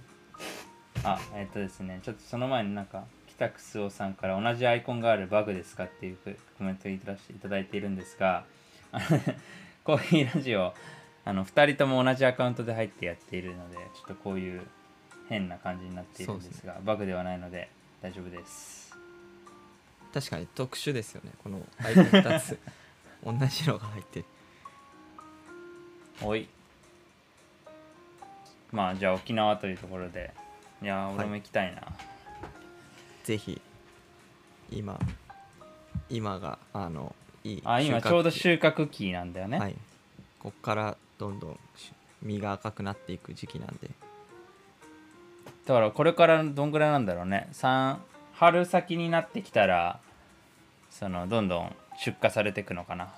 [1.04, 6.18] あえっとですねちょっとその前になんか北クスオさんから同じアイコンがあるバグですかっていう
[6.58, 8.44] コメントをいただいているんですが
[9.84, 10.74] コーヒーラジオ
[11.30, 14.62] あの2人とも同じアカウントで入ってやっているのでちょっとこういう
[15.30, 17.70] 変な感じになっているんですがバグではないので
[18.02, 18.98] 大丈夫です。
[20.12, 22.58] 確かに特殊ですよねこのアイコン2つ。
[23.24, 24.26] 同じのが入ってる。
[26.24, 26.48] おい。
[28.72, 30.34] まあじゃあ沖縄というところで。
[30.82, 31.82] いやー俺も行きたいな、
[33.26, 33.62] ぜひ
[34.72, 34.98] 今
[36.10, 37.14] 今があの
[37.44, 39.76] いいあ今ちょうど収穫期なんだよね、はい。
[40.40, 41.92] こっからどんどんし
[42.24, 43.90] 実が赤くなっていく時期なんで。
[45.66, 47.48] だからこれからどんぐらいなんだろうね。
[47.54, 47.98] 3
[48.34, 50.00] 春先になってきたら
[50.90, 53.10] そのどんどん出荷されていくのかな。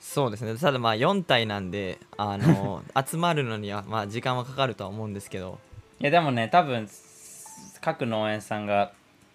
[0.00, 0.56] そうですね。
[0.56, 5.58] ただまあ4体なんであの 集まるのにはまあ時間はかかるとは思うんですけど。
[6.00, 6.88] いやでもね多分
[7.80, 8.92] 各農園さんが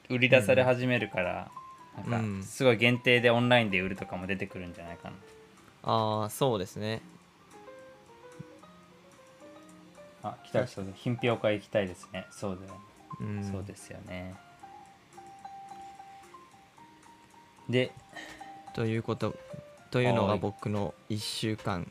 [0.10, 1.51] 売り出され始めるから、
[2.06, 2.39] うんなん。
[2.41, 5.15] かすごい限定でオンラインで売るとかも出てくるんじゃないかな。
[5.84, 7.01] ああそうですね
[10.28, 12.26] あ来たそうだ品評会行きたいですね。
[12.32, 12.80] そうだよ、
[13.22, 13.52] うん。
[13.52, 14.36] そうですよね。
[17.70, 17.92] で
[18.74, 19.36] ということ
[19.92, 20.40] というのがはい。
[20.40, 21.90] 僕の1週間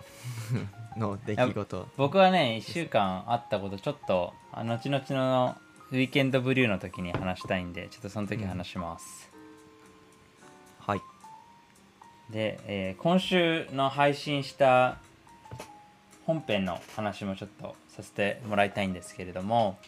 [0.96, 1.88] の出来事。
[1.96, 5.56] 僕はね1週間あったことちょっとあ後々の
[5.90, 9.30] ウィーケンドブリューの時に話したいんでちょっとその時話します、
[10.80, 11.00] はい。
[12.30, 14.98] で、えー今週の配信した
[16.26, 19.78] 本編の話もちょっとさせてもらいたいんですけれども、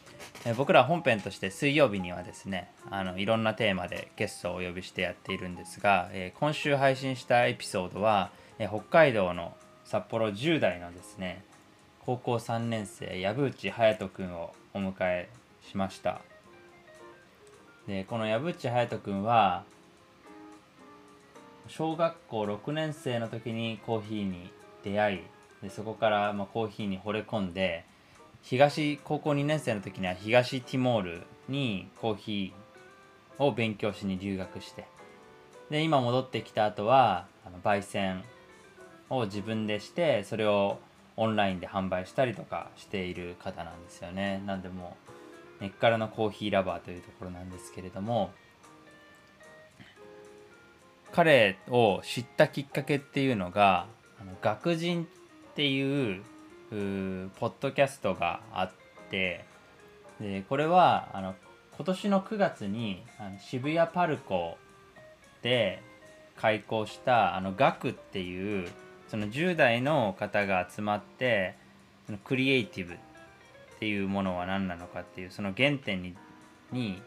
[0.46, 11.42] え僕ら本編として水曜日にはですねあのいろんなテーマでゲストをお呼びしてやっているんですが、えー今週配信したエピソードは、え北海道の札幌10代のですね
[12.06, 15.28] 高校3年生藪内隼人君をお迎え
[15.68, 16.20] しました。
[17.88, 19.64] でこの藪内隼人君は
[21.66, 24.50] 小学校6年生の時にコーヒーに
[24.84, 25.20] 出会い
[25.62, 27.84] でそこからまあコーヒーに惚れ込んで
[28.42, 34.86] 東高校2年生の時には東ティモールにコーヒーを勉強しに留学して
[35.70, 38.22] で今戻ってきた後はあの焙煎
[39.10, 40.78] を自分でしてそれを
[41.16, 44.40] オンラインで販売したりとかしている方なんですよね。
[44.46, 44.96] なんでも
[45.60, 48.30] 根っからのコーヒーラバーというところなんですけれども
[51.10, 53.86] 彼を知ったきっかけっていうのが
[54.20, 55.08] 「あの学人」
[55.58, 56.22] っていう
[57.40, 58.70] ポッドキャストがあっ
[59.10, 59.44] て
[60.20, 61.34] でこれはあの
[61.76, 64.56] 今年の9月にあの渋谷パルコ
[65.42, 65.82] で
[66.36, 68.68] 開校したあの学っていう
[69.08, 71.56] その10代の方が集まって
[72.06, 72.96] そのクリエイティブっ
[73.80, 76.14] ていうものは何なのかっていうその原点に
[76.70, 77.02] に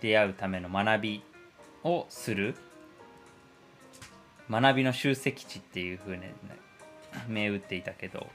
[0.00, 1.22] 出会うための学び
[1.82, 2.54] をする。
[4.48, 6.22] 学びの集積地っていうふうに
[7.28, 8.26] 銘打っていたけど、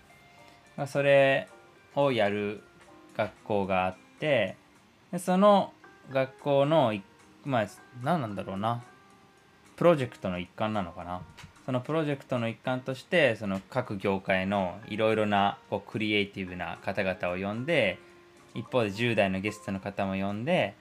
[0.78, 1.48] まあ、それ
[1.96, 2.64] をやる
[3.16, 4.56] 学校があって
[5.12, 5.74] でその
[6.12, 6.94] 学校の
[7.44, 7.68] まあ
[8.04, 8.84] 何なんだろうな
[9.76, 11.22] プロジェクトの一環なのかな。
[11.66, 18.00] そのプロジェクトの一環としてその各業界のいろいろなこうクリエイティブな方々を呼んで
[18.56, 20.76] 一方で10代のゲストの方も呼んで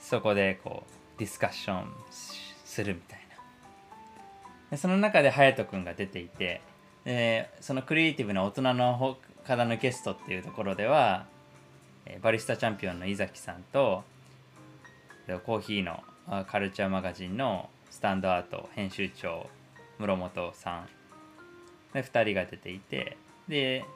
[0.00, 3.36] そこでこうディスカッションするみたいな。
[4.72, 6.60] でその中で隼人君が出ていて
[7.08, 9.16] でそのクリエイティブな大人の
[9.46, 11.24] 方のゲストっていうところでは
[12.04, 14.04] えーバリスタチャンピオンの井崎さんと
[15.46, 16.02] コーヒーの
[16.46, 19.48] カルチャーマガジンのスタンドアート編集長
[19.98, 20.88] 室本さん
[21.94, 23.16] で2人が出ていて
[23.48, 23.86] で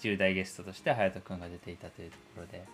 [0.00, 2.64] 10代ゲストとして隼人君が出ていたというところで、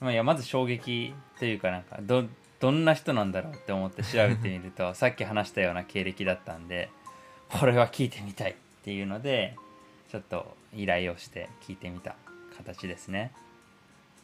[0.00, 2.24] まあ、いやまず衝撃というかなんかど
[2.60, 6.90] どんな人なんだろうって思って調べてみると さっき話したような経歴だったんで
[7.58, 9.56] これは聞いてみたいっていうので
[10.10, 12.16] ちょっと依頼をして聞いてみた
[12.56, 13.32] 形ですね。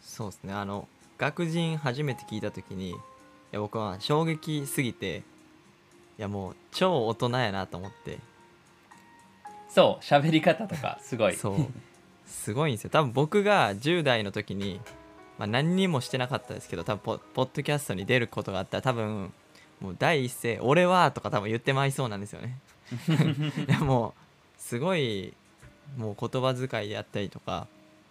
[0.02, 0.52] そうですね。
[0.52, 2.94] あの学人初めて聞いた時にい
[3.52, 5.22] や僕は衝撃すぎて
[6.18, 8.18] いやもう超大人やなと思って。
[9.68, 11.34] そう喋り方とかすごい。
[11.34, 11.66] そう。
[12.26, 12.90] すごいんですよ。
[12.90, 14.80] 多分僕が10代の時に、
[15.38, 19.32] まあ、何にもしてなかったですけど多分ポポッドキャストに出ることがあったら多分
[19.80, 22.58] もう第一声「俺は」とか多分言ってまいそうなんですよね
[23.68, 24.14] いやも
[24.56, 25.34] うすごい
[25.96, 27.66] もう言葉遣いであったりとか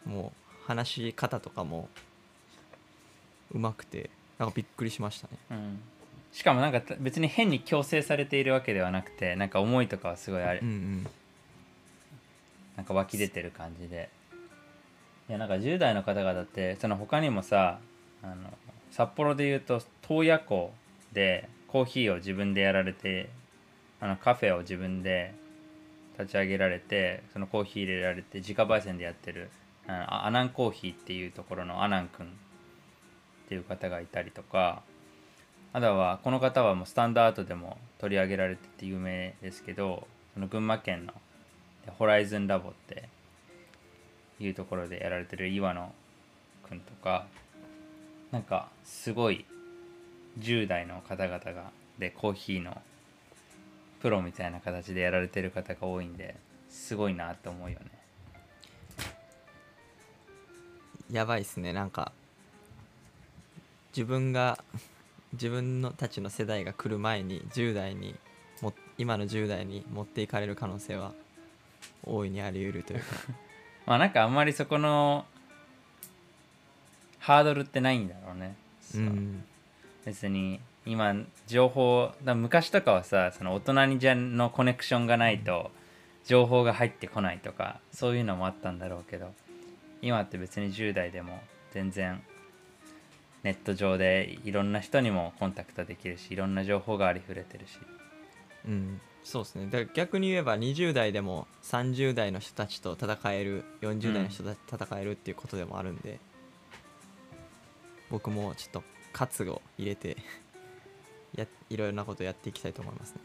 [0.05, 1.89] もう話し方とかも
[3.51, 5.38] うまくてなんかびっくりしましたね。
[5.51, 5.79] うん、
[6.31, 11.07] しかもなんか別に変に強制されているわけではなくてなんか思いとかはすごいあれ、うんうん。
[12.75, 14.09] なんか湧き出てる感じで。
[15.27, 17.79] いやなんか10代の方々ってその他にもさ
[18.21, 18.35] あの
[18.91, 20.71] 札幌でいうと洞爺湖
[21.13, 23.29] でコーヒーを自分でやられて
[23.99, 25.34] あのカフェを自分で
[26.17, 29.49] 立ち上げられてそのコーヒー入れられて自家焙煎でやってる
[29.88, 32.29] あアナンコーヒーっていうところのアナン君っ
[33.49, 34.81] ていう方がいたりとか
[35.73, 41.13] あとはこの方はもうスタンダードでも取り上げられてて有名ですけどその群馬県の
[41.97, 43.10] ホライズンラボって
[44.39, 45.93] いうところでやられてる岩野
[46.67, 47.27] くんとか
[48.31, 49.45] なんかすごい
[50.39, 52.81] 10代の方々がでコーヒーの
[54.05, 56.35] プロみたいな形でやられてる方が多いんで
[56.69, 57.85] すごいなって思うよね。
[61.11, 61.73] やばいっすね。
[61.73, 62.11] なんか
[63.97, 64.63] 自分が
[65.33, 68.13] 自分のたちの世代が来る前に10代に
[68.61, 71.11] も今の10代に持っていかれる可能性は
[72.03, 73.05] 大いにあり得るというか。
[73.87, 75.25] まあなんかあんまりそこの
[77.17, 78.55] ハードルってないんだろうね、
[78.93, 79.43] うん。
[80.05, 81.15] 別に今
[81.48, 85.71] 情報だ昔とかはさその大人にじゃのコネクションがないと
[86.26, 89.32] 情報が入ってこないとかそういうのもあったんだろうけど
[90.02, 91.39] 今って別に10代でも
[91.71, 92.21] 全然
[93.43, 97.78] ネット上でいろんな人にもコンタクトできるしいろんな情報がありふれてるし。
[98.67, 99.00] うん。
[99.24, 99.65] そうですね。
[99.65, 106.19] だから逆に言えば20代でも30代の人たちと戦える40代の人たちと戦えるっていうことでもあるんで、
[108.10, 110.17] 僕もちょっと活を入れて
[111.38, 113.21] やいろいろなことやっていきたいと思いますね。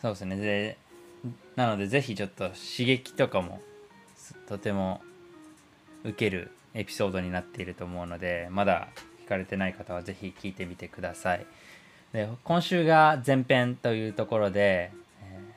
[0.00, 0.36] そうですね。
[0.36, 0.76] で
[1.56, 3.60] なのでぜひちょっと刺激とかも
[4.48, 5.00] とても
[6.04, 8.88] 受けるエピソードになっていると思うのでまだ
[9.24, 11.46] 聞かれてない方はぜひ聞いてみてください。
[12.12, 14.90] で今週が前編というところで、
[15.22, 15.52] えー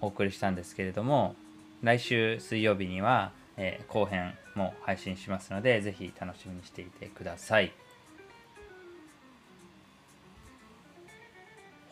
[0.00, 1.36] お送りしたんですけれども
[1.80, 7.72] 来週水曜日には、えー後編も配信しますのでぜひ楽しみにしていてください。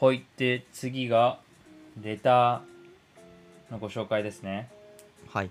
[0.00, 1.40] はいで次が
[2.02, 4.70] レターのご紹介ですね。
[5.28, 5.50] はい。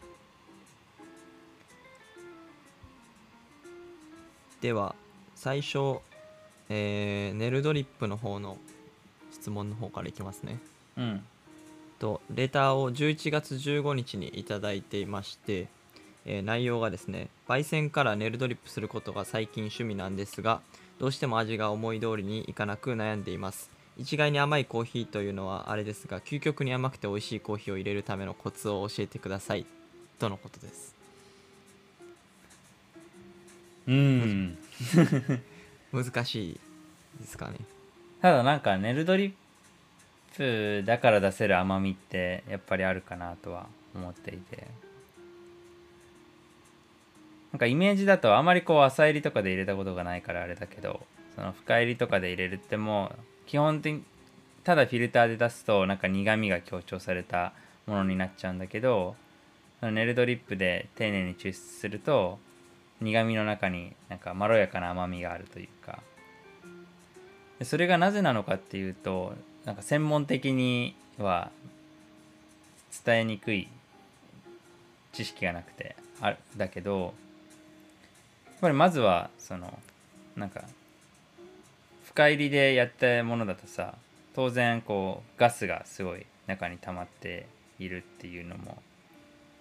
[4.59, 4.95] では
[5.35, 5.99] 最初、
[6.67, 8.57] えーネルドリップの方の
[9.31, 10.57] 質問の方からいきますね。
[10.97, 11.23] うん。
[11.99, 15.67] とレターを11月15日にいただいていまして、
[16.25, 20.61] えー内容がですね焙煎からネルドリップすることが最近趣味なんですが
[20.97, 29.65] どうしても味が思い通りにいかなく悩んでいます一概に甘いコーヒーというのはあれですが究極に甘くて美味しいコーヒーを入れるためのコツを教えてください。
[30.19, 30.95] とのことです。
[33.87, 34.57] うん。
[35.91, 36.59] 難しい
[37.19, 37.57] ですかね。
[38.21, 44.67] ただなんかネルドリップだから出せる甘みってやっぱりあるかなとは思っていて。
[47.51, 51.01] なんかイメージだとあまりこう浅入りとかで入れたことがないからあれだけど
[51.35, 53.11] その深入りとかで入れるっても
[53.49, 54.03] 基本的に
[54.63, 57.53] ただフィルターで出すとなんか苦みが強調された
[57.87, 59.15] ものになっちゃうんだけど
[59.81, 62.37] ネルドリップで丁寧に抽出すると
[63.01, 65.99] 苦みの中になんかまろやかな甘みがあるというか。
[67.63, 69.33] それがなぜなのかっていうと
[69.65, 71.51] なんか専門的には
[73.03, 73.67] 伝えにくい
[75.11, 79.77] 知識がなくてあだけどやっぱりまずはその
[80.37, 80.63] なんか
[82.19, 83.93] 深入りでやったものだとさ
[84.35, 87.47] 当然こうガスがすごい中に溜まって
[87.79, 88.77] いるっていうのも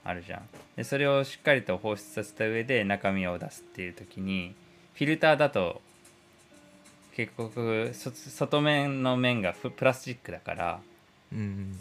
[0.02, 0.42] あるじゃん。
[0.74, 4.56] でそれをしっかりと放出させた上で中身を出すっていう時に
[4.94, 5.80] フィルターだと
[7.14, 10.80] 結局そ外面の面がププラスチックだから
[11.32, 11.78] うん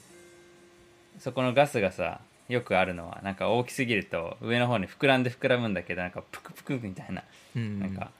[1.17, 7.23] そこのガスがさよくあるのはなんか大きすぎると上の方に膨らんで膨らむんだけどなんかプクプクみたいな。
[7.55, 7.79] うん。
[7.79, 8.11] なんか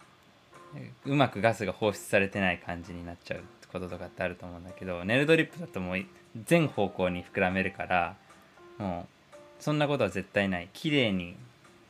[1.06, 6.06] うまくガスが放出されてない感じになっちゃうこととかってあると思うんだけどネルドリップだともう
[6.46, 8.16] 全方向に膨らめるから
[8.78, 10.70] もうそんなことは絶対ない。
[10.74, 11.36] 綺麗に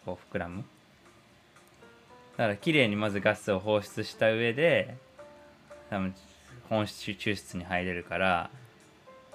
[0.05, 0.63] こう膨らむ。
[2.37, 4.95] だから綺麗にまずガスを放出した上で
[5.89, 6.13] 多分
[6.69, 8.49] 本質抽出に入れるから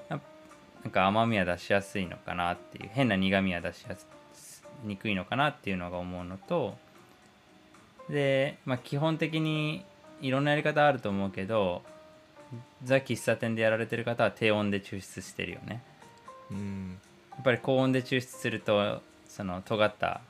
[0.08, 6.76] なんか甘みは出しやすいのかなっていう変な苦みは出しやすにくいのかなっていうのが思うのと
[8.08, 9.84] で、まあ、基本的に
[10.20, 11.82] いろんなやり方あると思うけど
[12.84, 15.82] ザ喫茶店でやられてる方は低温で抽出してるよね。
[16.50, 16.98] うん。
[17.32, 20.20] やっぱり高温で抽出するとその尖った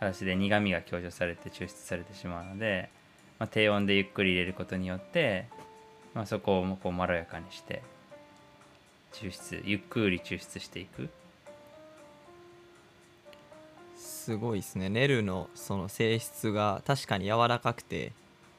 [0.00, 2.90] 形で苦みが強調されて抽出されてしまうので、
[3.38, 5.46] まあ、低温でゆっくり入れることによって、
[6.14, 7.82] まあ、そこをこうまろやかにして
[9.12, 11.08] 抽出ゆっくり抽出していく
[14.20, 14.90] すごいですね。
[14.90, 18.12] ネルのその性質が確かに柔らかくて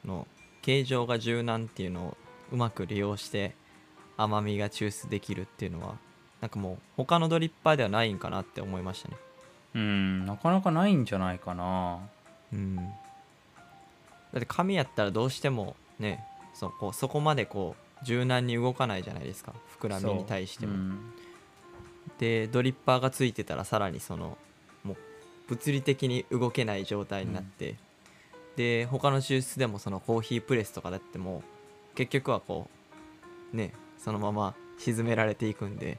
[0.04, 0.26] の
[0.60, 2.16] 形状が柔軟っていうのを
[2.50, 3.54] うまく利用して
[4.16, 5.94] 甘みが抽出できるっていうのは
[6.40, 9.16] なんかもう他のドリッパーではないんかなって思いましたね。
[9.74, 12.00] うんなかなかないんじゃないかな。
[12.52, 12.76] うん。
[12.76, 12.82] だ
[14.38, 19.54] って紙やったらどうしてもねそこそこまでこう柔軟に動かないじゃないですか。
[19.80, 20.82] 膨らみに対しても、そう。
[20.82, 21.12] うん。
[22.18, 24.36] でドリッパーがついてたらさらにそのも
[25.52, 27.74] 物理的に動けない状態になって、
[28.56, 31.42] で他の抽出でもそのコーヒープレスとかだっても
[31.94, 32.70] 結局はこ
[33.52, 35.98] うねそのまま沈められていくんで。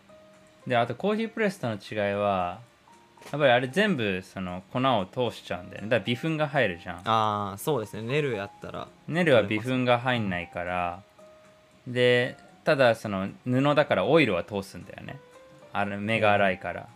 [0.66, 2.62] であとコーヒープレスとの違いは
[3.32, 5.90] やっぱりあれ全部その粉を通しちゃうんだよね。
[5.90, 6.96] だから微粉が入るじゃん。
[6.98, 8.02] ああそうですね。
[8.02, 8.88] ネルやったら。
[9.08, 11.04] ネルは微粉が入んないから。
[11.86, 15.20] でただその布だからオイルは通すんだよね。
[15.74, 16.88] あれ目が粗いから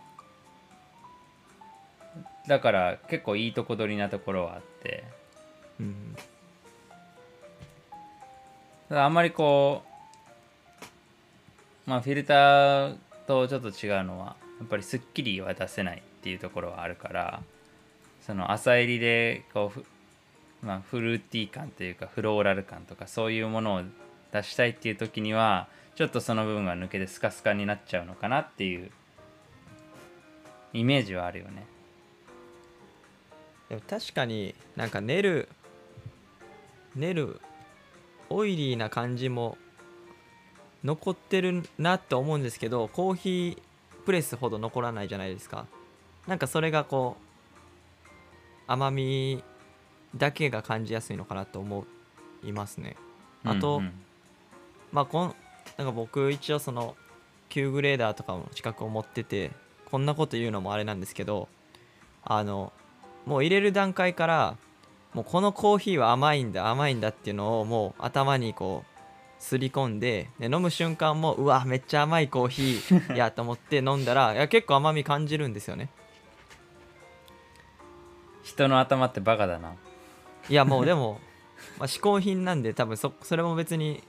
[2.48, 5.04] だから結構いいとこ取りなところはあって。
[5.78, 6.16] うん。
[8.88, 9.82] ただあんまりこ
[11.86, 12.96] うまあフィルター
[13.26, 17.42] とちょっと違うのはやっぱりすっきりは出せないっていうところはあるから
[18.26, 19.84] その浅入りでこうふ、
[20.62, 23.82] まあ、フルーティー感というかフローラル感とかそういうものを
[24.32, 28.90] 出したいっていう時にはちょっとその部分が抜けてスカスカになっちゃうのかなっていう
[30.72, 31.66] イメージはあるよね
[33.68, 35.48] でも確かになんかネル
[36.94, 37.40] ネル
[38.30, 39.56] オイリーな感じも
[40.84, 43.62] 残ってるなって思うんですけどコーヒー
[44.04, 45.66] プレスほど残らないじゃないですか。
[46.26, 48.08] なんかそれがこう
[48.66, 49.42] 甘み
[50.16, 51.84] だけが感じやすいのかなと思
[52.44, 52.96] いますね。
[53.44, 53.92] あとうんうん。
[54.92, 55.34] まあこん
[55.76, 56.96] なんか僕一応その
[57.48, 59.52] Q グレーダーとかの資格を持ってて
[59.90, 61.48] こんなこと言うのもあれなんですけど
[62.24, 62.72] あの
[63.28, 64.56] もう入れる段階から
[65.12, 68.98] もうこのコーヒーは甘いんだ甘いんだっていうのをもう頭にこう
[69.38, 75.90] すり込んでで飲む瞬間もうわめっちゃ甘いコーヒーやと思って 飲んだらいや結構甘み感じるんですよね。
[78.42, 79.74] 人の頭ってバカだな。
[80.48, 81.20] いやもうでも、
[81.78, 84.02] まあ、嗜好品なんで多分そそれも別に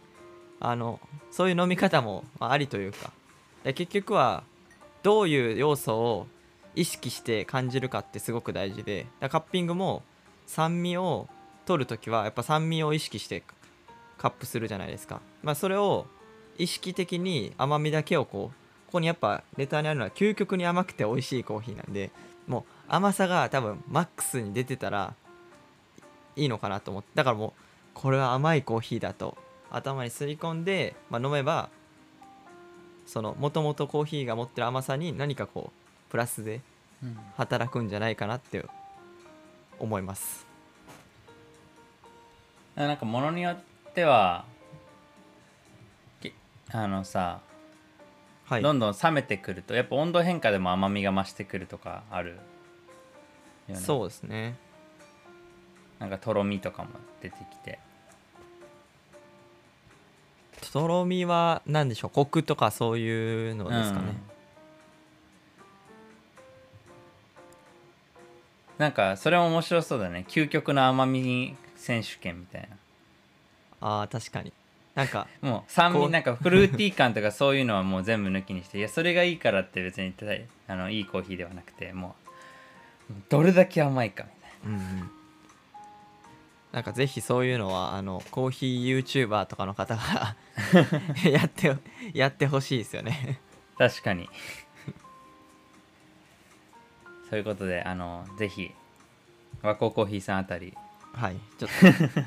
[0.61, 3.11] あのそういう飲み方も、まあ、ありというか。
[3.63, 4.43] で結局は
[5.03, 6.27] どういう要素を
[6.75, 10.03] 意識して感じるかってすごく大事でだカッピングも
[10.45, 11.27] 酸味を
[11.65, 13.43] 取るときはやっぱ酸味を意識して
[14.17, 16.07] カップするじゃないですか、まあ、それを
[16.57, 18.55] 意識的に甘みだけをこう
[18.87, 22.11] ここにやっぱレターにあるのは究極に甘くて美味しいコーヒーなんで
[22.47, 25.13] もう甘さが多分マックスに出てたら
[26.35, 27.61] いいのかなと思ってだからもう
[27.93, 29.37] これは甘いコーヒーだと
[29.69, 31.69] 頭にすり込んで、まあ、飲めば
[33.05, 36.61] そのもともとコーヒーが持ってる甘さに何かこうプラスで
[37.37, 38.65] 働くんじゃないかなって
[39.79, 40.45] 思います。
[42.75, 43.57] なんかものによっ
[43.93, 44.45] ては
[46.21, 46.33] け
[46.71, 47.41] あのさ
[48.45, 48.61] はい。
[48.63, 52.37] どんどん冷めてくるとやっぱ温度変化でも甘みが増してくるとかある
[53.67, 53.75] よね。
[53.75, 54.55] そうですね。
[55.99, 56.89] なんかとろみとかも
[57.21, 57.79] 出てきて。
[60.71, 62.11] とろみは何でしょう？
[62.11, 64.28] コクとかそういうのですかね、うん
[68.79, 70.25] なんかそれも面白そうだね。
[70.27, 72.67] 究極の甘み選手権みたいな。
[73.81, 74.53] ああ確かに。
[74.95, 80.13] なんかもう酸味なんかフルーティー感とかそういうのはもう全部抜きにして いやそれがいいからって別に
[80.67, 82.15] あのいいコーヒーではなくても
[83.09, 84.77] うどれだけ甘いかみたいな。
[84.77, 85.11] うんうん。
[86.71, 90.35] なんかぜひそういうのはあのコーヒー YouTuber とかの方が
[91.29, 91.75] やって
[92.13, 93.41] やってほしいですよね。
[93.77, 94.29] 確かに
[97.29, 98.71] そういうことであのぜひ
[99.61, 100.73] 和光コーヒーさんあたり。
[101.13, 101.69] はいちょっ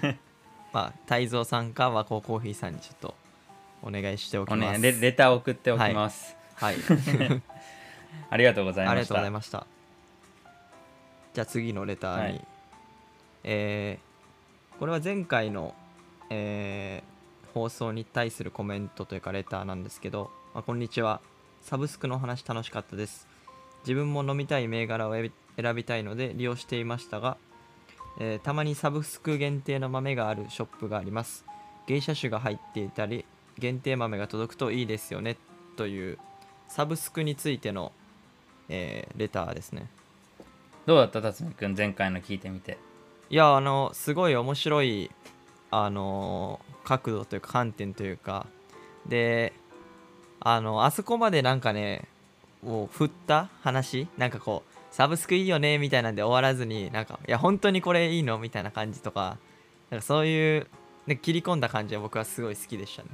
[0.00, 0.06] と。
[0.72, 3.14] まあ泰造さんか和光コーヒーさんにちょっと
[3.82, 6.76] お願いしておきお、ます、ね、レレターを送っておきます、はい
[8.30, 9.66] ありがとうございありがとうましたございました。
[11.34, 12.46] じゃあ次のレターに、はい。
[13.44, 14.12] えー
[14.78, 15.74] これは前回の、
[16.30, 17.12] えー
[17.52, 21.20] 放送に対するコメントというかレターなんですけど、まあこんにちは。
[21.60, 23.28] サブスクのお話楽しかったです
[23.82, 25.30] 自分も飲みたい銘柄を選
[25.74, 27.36] びたいので利用していましたが、
[28.18, 31.44] えーたまにサブスク限定の豆があるショップがあります。
[31.86, 33.24] 芸者種が入っていたり
[33.58, 35.36] 限定豆が届くといいですよね
[35.76, 36.18] という
[36.68, 37.92] サブスクについての、
[38.68, 39.88] えーレターですね。
[40.86, 42.78] どうだった辰巳君前回の聞いてみて？
[43.30, 45.10] いやあのすごい面白い
[45.70, 48.46] あの角度というか観点というか。
[49.06, 49.52] で
[50.38, 52.08] あのあそこまでなんかね
[52.62, 59.38] もう振った話なんかこうサブスクいいよねみたいなんで終わらずになんかいや本当にこれいいのみたいな感じとか
[59.90, 60.66] なんかそういう、
[61.06, 63.08] ね、切り込んだ感じは僕はすごい好きでしたね。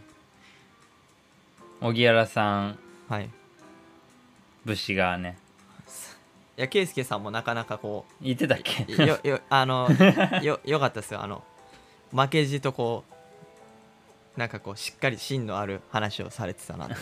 [1.81, 2.79] 荻原さん
[3.09, 3.31] はい。
[4.65, 5.39] 武士がね。
[6.57, 8.85] いや圭介さんもなかなかこ言ってたっけ？
[8.93, 9.89] うよよあの
[10.43, 11.23] よよかったですよ。
[11.23, 11.45] あの
[12.13, 13.05] 負けじとこ
[14.37, 16.95] うなんかこうしっかり芯のある話をされてたなと。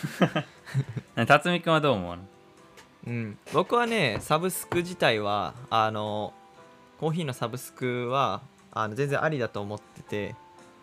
[1.27, 2.23] 辰巳君はどう思うの？
[3.07, 6.33] うん、僕はねサブスク自体はあの
[6.99, 8.43] コーヒーのサブスクは
[8.73, 10.35] あの全然ありだと思ってて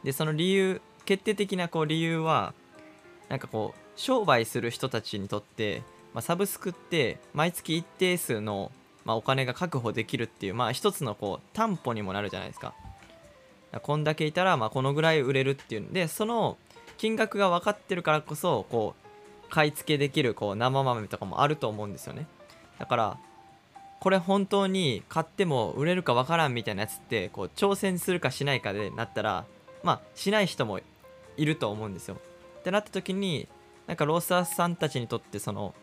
[0.04, 2.54] でその理由決定的なこう理由は
[3.30, 5.82] なんかこう商売する人たちにとって、
[6.14, 8.72] まあ、サブスクって毎月一定数の、
[9.06, 12.74] まあ、お金が確保できるっていう、まあ、一つのこう担保にもなるじゃないですか。
[13.82, 16.58] こんだけいたら、まあ、このぐらい売れるっていうんでその
[17.00, 19.03] 金額が分かってるからこそこう
[19.54, 22.26] 買い付けできるこう生豆とかもあると思うんですよね。
[22.80, 23.18] だから
[24.00, 29.46] これ本当に買っても売れるか分からんみたいなやつってこう挑戦するかしないかでなったら
[29.84, 30.80] まあしない人も
[31.38, 32.18] いると思うんですよ。
[32.60, 33.48] ってなった時に
[33.86, 35.76] なんかロースターさんたちにとってその、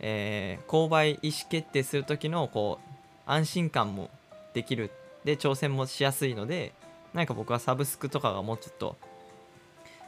[0.00, 2.90] えー購買意思決定する時のこう
[3.24, 4.10] 安心感も
[4.52, 4.90] できる。
[5.24, 6.74] で挑戦もしやすいので
[7.14, 8.96] なんか僕はサブスクとかがもうちょっと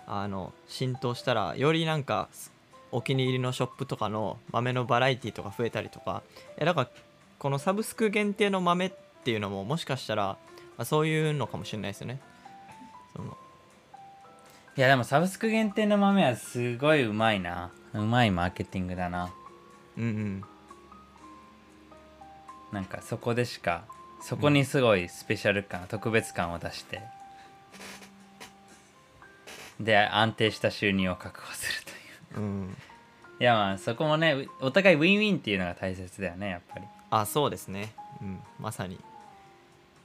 [0.07, 2.29] あの浸透したらよりなんか
[2.93, 6.23] お気に入りのショップとかの豆のバラエティとか増えたりとか。
[6.57, 6.91] いやだから
[7.39, 8.93] このサブスク限定の豆っ
[9.25, 10.39] ていうのももしかしたら、ま
[10.79, 12.21] あ、そういうのかもしれないですよね。
[13.17, 13.37] その。
[14.77, 17.71] いやでもサブスク限定の豆はすごいうまいな。
[17.93, 19.33] うまいマーケティングだな。
[19.97, 20.45] うんうん。
[22.73, 23.85] なんかそこでしか
[24.23, 27.01] そこにすごいスペシャル感、特別感を出して。
[29.81, 31.90] で安定した収入を確保する
[32.37, 32.77] うん。
[33.41, 36.85] いやまあそこもねお互いウィンウィンっていうのが大切だよねやっぱり。
[37.11, 37.93] あそうですね。
[38.21, 38.99] うんまさに。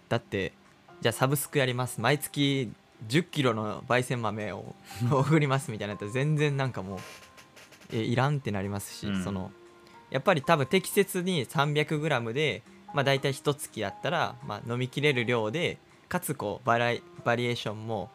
[0.09, 0.53] だって
[1.01, 1.99] じゃあサブスクやります。
[1.99, 2.71] 毎月
[3.07, 4.73] 1 0キロの焙煎豆を
[5.11, 6.99] 送りますみたいなやったら全然なんかもう
[7.91, 9.23] えいらんってなりますし、うん。
[9.23, 9.51] その
[10.09, 12.63] やっぱり多分適切に 300g で
[12.93, 18.09] まあ大体一月やったら、まあ、飲みきれる量でかつこうバラエバリエーションも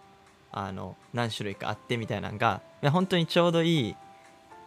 [0.52, 3.96] あの何種類かあってみたいなのが本当にちょうどいい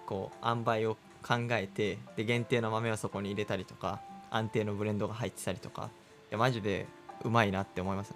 [0.05, 5.89] こう塩梅を考えてで限定の豆をそこに入れたりとか安定のブレンドが入ってたりとか
[6.29, 6.86] いやマジで
[7.23, 8.13] うまいなって思います。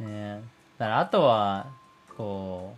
[0.00, 0.42] ね
[0.78, 1.66] だからあとは
[2.16, 2.74] こ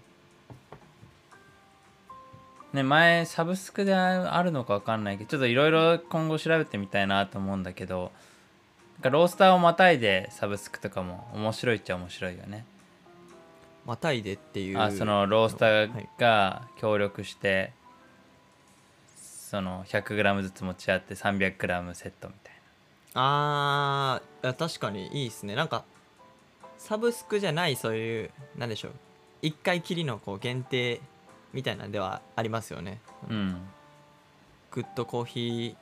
[2.72, 8.12] うね前サブスクであるのか分かんないけどちょっといろいろ今後調べてみたいなと思うんだけど
[9.08, 12.66] ロースターをまたいでサブスクとかも面白いっちゃ面白いよね。
[13.86, 14.78] またいでっていう。
[14.78, 17.72] あそのロースタはいーが協力して、
[19.16, 22.54] その 100g ずつ持ち合って 300g セットみたい
[23.14, 25.54] あーいや確かにいいですね。
[25.54, 25.84] なんか
[26.78, 28.92] サブスクじゃないそういうなんでしょう。
[29.42, 31.00] 一回きりのこう限定
[31.52, 33.00] みたいなんではありますよね。
[33.28, 33.56] なうん。
[34.70, 35.76] グッドコーヒー、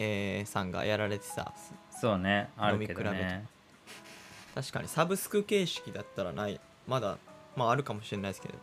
[0.00, 1.52] えーさんがやられてた。
[2.00, 3.46] そうねあるけどね。
[4.54, 6.58] 確かにサブスク形式だったらない。
[6.88, 7.18] まだ
[7.54, 8.54] まああるかもしれないですけど。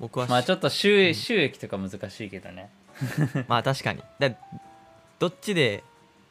[0.00, 1.14] 僕はまあちょっと収,、うん。
[1.14, 2.70] 収益とか難しいけどね。
[3.48, 4.02] まあ確かに。
[4.18, 4.30] だ
[5.20, 5.84] どっちで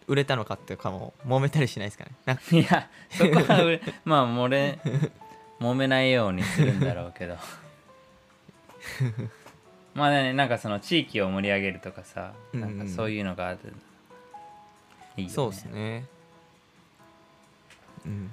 [0.07, 2.39] 売れたのかっていうかも揉めたりしないですかね。
[2.51, 4.79] いやそこは まあ漏れ
[5.61, 7.37] 揉めないようにするんだろうけど。
[9.93, 12.77] まあねなんかその地域を盛り上げるとかさうんうん。
[12.77, 13.59] なんかそういうのがある、
[15.17, 15.33] いいよね。
[15.35, 16.05] そうですね。
[18.05, 18.31] うん。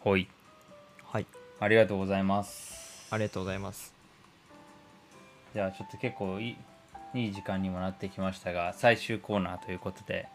[0.00, 0.28] ほい。
[1.04, 1.26] はい。
[1.60, 3.06] ありがとうございます。
[3.10, 3.94] ありがとうございます。
[5.54, 6.56] じゃあちょっと結構いい
[7.14, 10.28] いい時間にもなってきましたが最終コーナーということで。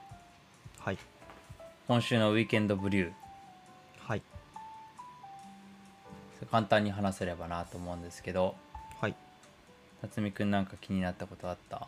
[0.80, 0.98] はい。
[1.88, 3.12] 今週のウィーケンドブリュー。
[4.00, 4.22] はい。
[6.52, 8.56] 簡単に話せればなと思うんですけど。
[9.02, 9.16] はい。
[10.02, 11.88] 辰巳くんなんか気になったことあった？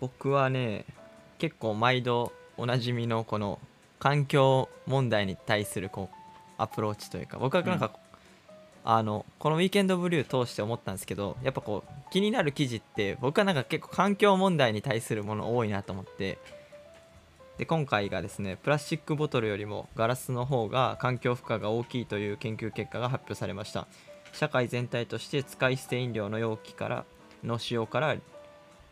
[0.00, 0.84] 僕はね
[1.38, 3.58] 結構毎度おなじみのこの
[3.98, 6.16] 環境問題に対するこう
[6.58, 7.90] アプローチというか僕はなんか、
[8.84, 16.38] あのこの「ウィーケンドブリュー」通して思ったんですけどやっぱこう気になる記事って僕はなんか結構環境問題に対するもの多いなと思って
[17.58, 23.86] で今回がですねプラスチックボトルよりもガラスの方が環境負荷が大きいという研究結果が発表されました。
[24.36, 27.04] 社会全体として使い捨て飲料の容器から
[27.42, 28.16] の使用から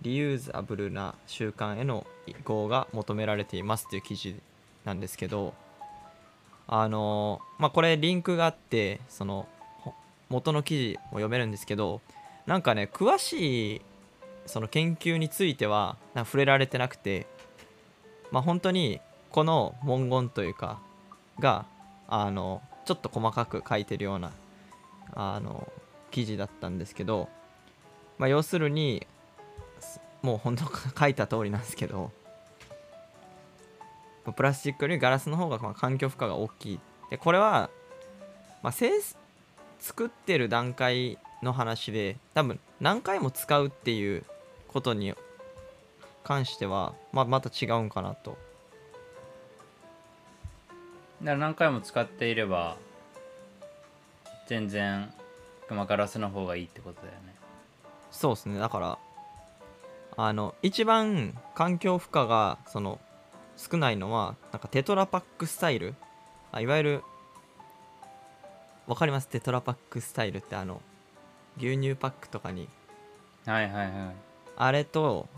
[0.01, 4.37] リユーザブルな習慣への移行が求められていますという記事
[4.85, 5.55] なんですけど
[6.67, 9.47] あのまあこれリンクがあってその
[10.29, 12.01] 元の記事も読めるんですけど
[12.47, 13.83] なんかね詳しい
[14.47, 17.27] その研究については触れられてなくて
[18.31, 19.01] まあ本当に
[19.31, 20.81] この文言というか
[21.39, 21.67] が
[22.09, 24.33] あのちょっと細かく書いてるような
[25.15, 25.69] あの
[26.11, 27.29] 記事だったんですけど、
[28.19, 29.07] まあ、要するに
[30.25, 30.65] もう本当
[30.99, 32.11] 書いた通りなんですけど
[34.35, 36.81] プラスチックよりガラスの方がまあ環境負荷が大きい。
[37.11, 37.69] でこれは、
[38.63, 38.91] まあ、製
[39.79, 44.25] 作ってる段階の話で多分何回も使うっていう
[44.69, 45.13] ことに
[46.23, 48.39] 関しては、まあ、また違うんかなと。
[51.21, 52.79] だから何回も使っていれば
[54.47, 55.13] 全然
[55.69, 57.35] まあガラスの方がいいってことだよね。
[58.11, 58.59] そうですね。
[58.59, 58.99] だから
[60.17, 63.01] あの一番環境負荷がその
[63.57, 65.95] 少ないのはなんかテトラパックスタイル。
[66.53, 67.03] あいわゆる
[68.87, 69.29] わかります？
[69.29, 70.81] テトラパックスタイルってあの
[71.57, 72.69] 牛乳パックとかに。
[73.45, 73.93] はいはいはい。
[74.57, 75.29] あれと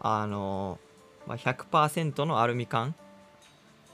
[0.00, 0.78] あの、
[1.26, 2.94] まあ、100%のアルミ缶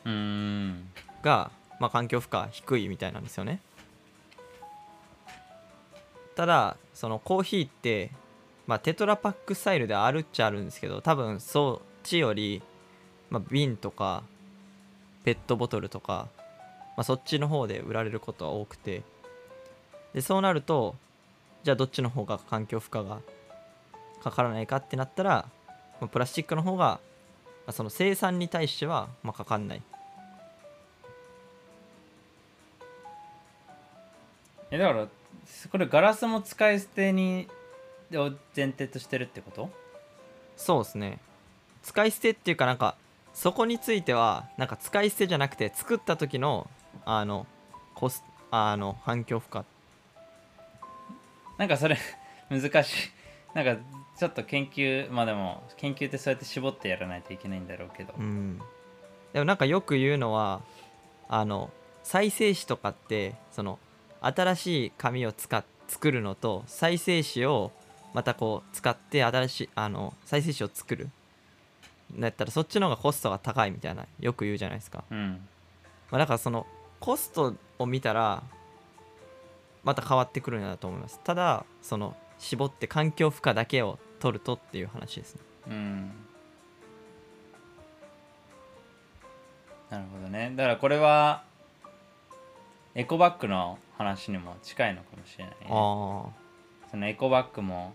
[0.05, 0.90] うーん。
[1.22, 1.50] が、
[1.80, 3.61] まあ、環境負荷低いみたいなんですよね。
[6.36, 8.11] ただそのコーヒーって、
[8.67, 12.62] まあ、テトラパックスタイルであるっちゃあるんですけど多分そっちより、
[13.31, 14.23] まあ、瓶とか
[15.25, 16.29] ペットボトルとか、
[16.97, 19.03] まあ、そっちの方で売られることは多くて。
[20.15, 20.95] でそうなると
[21.65, 23.21] じゃあどっちの方が環境負荷が
[24.23, 25.49] かからないかってなったら、
[26.01, 27.01] まあ、プラスチックの方が、ま
[27.69, 29.83] あ、その生産に対しては、まあ、かかんない。
[34.71, 35.09] えだから
[35.71, 37.49] これガラスも使い捨てに
[38.17, 39.71] を前提としてるってこと？
[40.57, 41.19] そうですね。
[41.83, 42.97] 使い捨てっていうかなんか
[43.33, 46.69] そこについてはなんか使い捨てじゃなくて作った時の
[47.05, 47.47] あの
[47.95, 49.65] コスあの反響負荷。
[51.59, 51.97] なんかそれ
[52.51, 53.11] 難しい。
[53.55, 53.83] なんか
[54.19, 58.15] ちょっと研究まあでも研究ってそうやって絞ってやらないといけないんだろうけど。
[58.17, 58.61] うん。
[59.33, 60.62] でもなんかよく言うのは
[61.29, 61.71] あの
[62.03, 63.79] 再生紙とかってその
[64.21, 67.71] 新しい紙を使っ作るのと再生紙を
[68.15, 71.11] またこう使って新しいあの再生紙を作る。
[72.17, 75.05] だったらそっちの方がコストが高いみたいなよく言うじゃないですか。
[75.11, 75.47] うん。
[76.11, 76.67] まあ、だからその
[77.01, 78.43] コストを見たら
[79.83, 81.21] また変わってくるんだと思います。
[81.25, 85.41] ただその絞って環境負荷だけを取るとっていう話ですね。
[85.69, 86.12] うん。
[89.91, 90.53] なるほどね。
[90.57, 91.43] だからこれは
[92.95, 95.67] エコバッグの話にも近いのかもしれないね。
[95.69, 96.27] あ
[96.91, 97.93] そのエコバッグも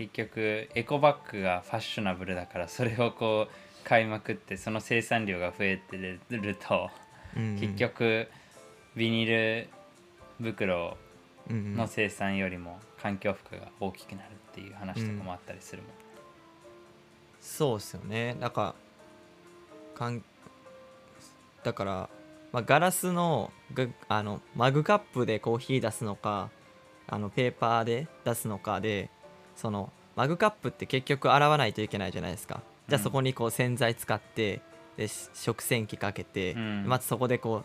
[0.00, 6.90] 結局エコバッグがファッショナブルだからそれをこう買いまくってその生産量が増えてるとあ、
[7.36, 7.58] うん。
[7.60, 8.28] 結局
[8.96, 9.68] ビニール
[10.40, 10.96] 袋
[11.50, 11.76] うんうん。
[11.76, 15.90] の生産よりも環境負荷が大きくなるっていう話とかもあったりするもん、
[17.42, 18.36] そうですよね。
[18.40, 18.74] だか
[19.94, 20.22] らかん
[21.62, 22.08] だから、
[22.52, 26.48] まあ、ガラスのがあのマグカップでコーヒー出すのか
[27.06, 29.10] あのペーパーで出すのかで
[29.60, 32.62] そのマグカップって結局洗わないといけないじゃないですか。
[32.88, 34.60] じゃあうんそこにこう洗剤使って
[34.96, 36.84] でし食洗機かけて、うん。
[36.86, 37.62] まずそこでこ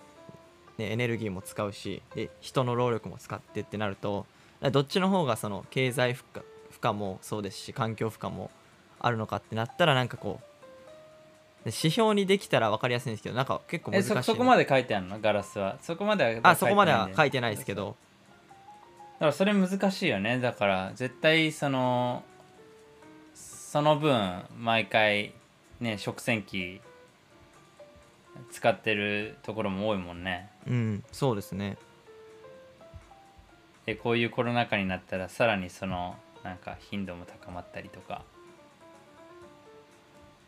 [0.78, 4.26] う、ね、エネルギーも使うしで人の労力も使ってってなると
[4.72, 8.52] どっちの方がその経済負荷負荷もそうですし環境負荷も
[9.00, 15.20] あるのかってなったらなんかこうで指標にできたら分かりやすいんですけどなんか結構難しいそそこまで書いてあるの？
[15.20, 15.78] ガラスは。
[15.82, 17.96] そこまではあそこまでは書いいてないですけだど
[19.20, 20.40] からそれ難しいよね。
[20.40, 22.24] だから絶対その
[23.34, 25.34] その分毎回
[25.80, 26.82] ね食洗機
[28.52, 30.50] 使ってるところも多いもんね。
[30.68, 31.78] うんそうですね。
[33.86, 38.24] でこういうコロナ禍になったらさらにそのなんか頻度も高まったりとか。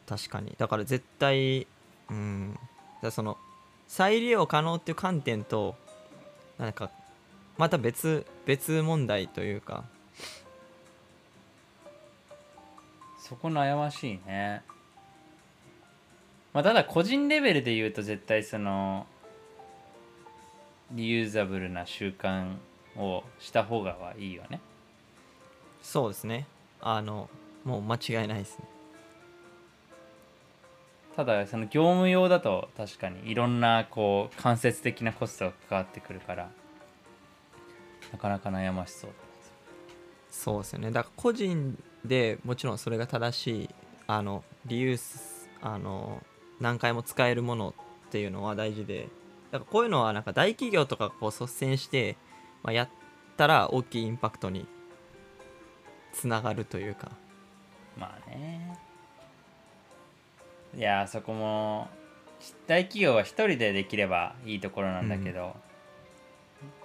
[0.08, 0.56] 確かに。
[0.58, 1.68] だから絶対
[2.10, 2.60] うん
[3.02, 3.38] だその
[3.88, 5.76] 再利用可能っていう観点と
[6.58, 6.90] なんか
[7.58, 9.84] また別別問題というか。
[13.20, 14.62] そこ悩ましいね。
[16.54, 19.06] まあただ個人レベルで言うと絶対その
[20.92, 22.56] リユーザブルな習慣
[22.96, 24.62] をした方がいいよね。
[25.82, 26.48] そうですね。
[26.80, 27.30] あの
[27.66, 28.66] もう間違いないですね。
[31.18, 36.50] ただその業務用だと確かにいろんなこう間接的なコストが関わってくるから
[38.12, 39.12] なかなか悩ましそう。
[40.30, 40.92] そうですよね。
[40.92, 43.70] だから個人でもちろんそれが正しい
[44.08, 46.24] あのリユースあの
[46.60, 47.74] 何回も使えるもの
[48.08, 49.10] っていうのは大事で
[49.52, 52.18] だからこういうのはなんか大企業とかがこう率先して、
[52.64, 52.90] まあ、やっ
[53.36, 54.68] たら大きいインパクトに
[56.14, 57.12] つながるというか。
[57.98, 58.78] まあね。
[60.76, 61.88] いやそこも
[62.68, 65.56] 大企業は一人でできればいいところなんだけど、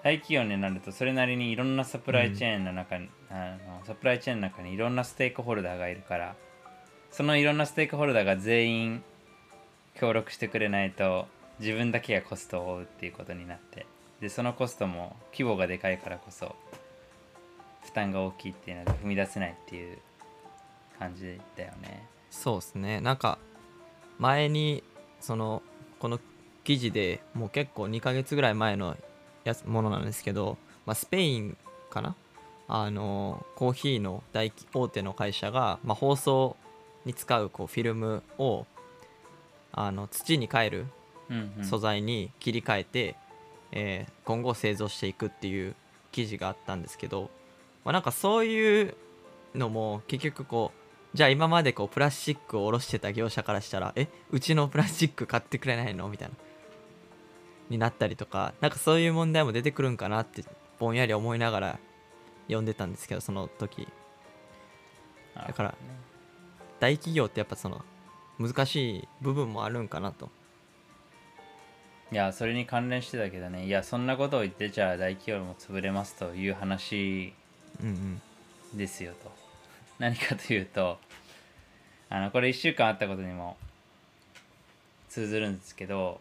[0.03, 6.35] 大企業になるとそれなりにいろんなサプライチェーンの中に、あのサプライチェーンの中にいろんなステークホルダーがいるから
[7.11, 9.03] そのいろんなステークホルダーが全員
[9.95, 11.27] 協力してくれないと
[11.61, 13.87] 自分だけがコストを負うっていうことになって
[14.20, 16.57] でそのコストも規模がでかいからこそ
[17.85, 19.99] 負担が大きいっていうので踏み出せないっていう
[20.99, 22.07] 感じだよね。
[22.31, 23.01] そうですね。
[23.01, 23.39] なんか
[24.18, 24.83] 前に
[25.20, 25.62] その
[25.99, 26.20] この
[26.64, 28.97] 記事でもう結構2ヶ月ぐらい前の
[29.45, 31.57] やつものなんですけど、まあ、スペイン
[31.90, 32.14] かな？
[32.68, 36.57] あのコーヒーの大大手の会社が、まあ、包装
[37.05, 38.66] に使うこうフィルムを
[39.72, 40.86] あの土に帰る
[41.30, 41.64] うんうん。
[41.64, 43.16] 素材に切り替えて、
[43.72, 45.74] えー今後製造していくっていう
[46.12, 47.30] 記事があったんですけど、
[47.84, 48.95] まあ、なんかそういう
[49.55, 50.72] のも結局こ
[51.14, 56.09] うじゃあ今までこうプラスチックを卸してた業者からしたらえうちのプラスチック買ってくれないの？
[56.09, 56.34] みたいな
[57.73, 60.45] になったりとかなんかそういう問題も出てくるんかなって
[60.79, 61.79] ぼんやり思いながら
[62.47, 63.89] 読んでたんですけどその時。
[65.35, 65.75] だから
[66.79, 67.83] 大企業ってやっぱその
[68.39, 70.31] 難しい部分もあるんかなと。
[72.12, 73.66] いやそれに関連してたけどね。
[73.66, 77.33] いやそんなことを言ってじゃあ大企業も潰れますという話
[77.81, 77.91] うんう
[78.75, 78.79] ん。
[78.79, 79.33] ですよと。
[79.99, 80.99] 何かというと
[82.11, 83.57] あのこれ1週間あったことにも
[85.09, 86.20] 通ずるんですけど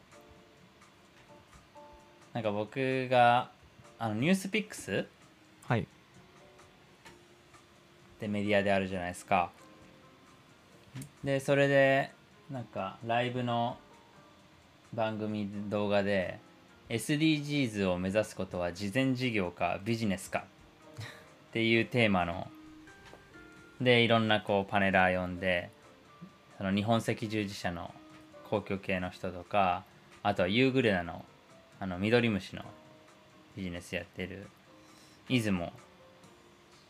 [2.34, 3.52] なんか僕が
[4.00, 5.06] あのニュースピックス
[5.68, 5.82] はい。
[5.82, 5.86] っ
[8.20, 9.52] てメディアであるじゃないですか。
[11.24, 12.12] でそれで
[12.50, 13.78] なんかライブの
[14.94, 16.40] 番組動画で
[16.90, 20.44] SDGs を目指すことは慈善事業かビジネスか
[21.50, 22.50] っていうテーマの
[23.80, 25.70] でいろんなこうパネラー呼んで
[26.58, 27.94] その日本赤十字社の
[28.50, 29.86] 公共系の人とか
[30.24, 31.24] あとはユーグレナの
[31.82, 32.62] あのミドリムシの
[33.58, 34.46] ビジネスやってる
[35.28, 35.74] 出雲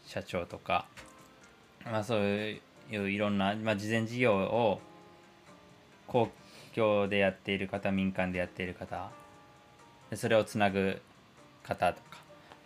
[0.06, 0.86] 社長とか
[1.86, 2.60] まあそうい
[2.92, 4.82] ういろんな、まあ、事前事業を
[6.08, 6.28] 公
[6.76, 9.10] 共でやっている方民間でやっている方
[10.14, 11.02] それをつなぐ
[11.64, 12.18] 方とか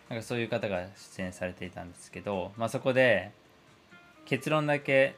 [0.10, 3.34] なんかそういう方が出演されていたんですけど、まあ、そこで
[4.26, 5.16] 結論だけ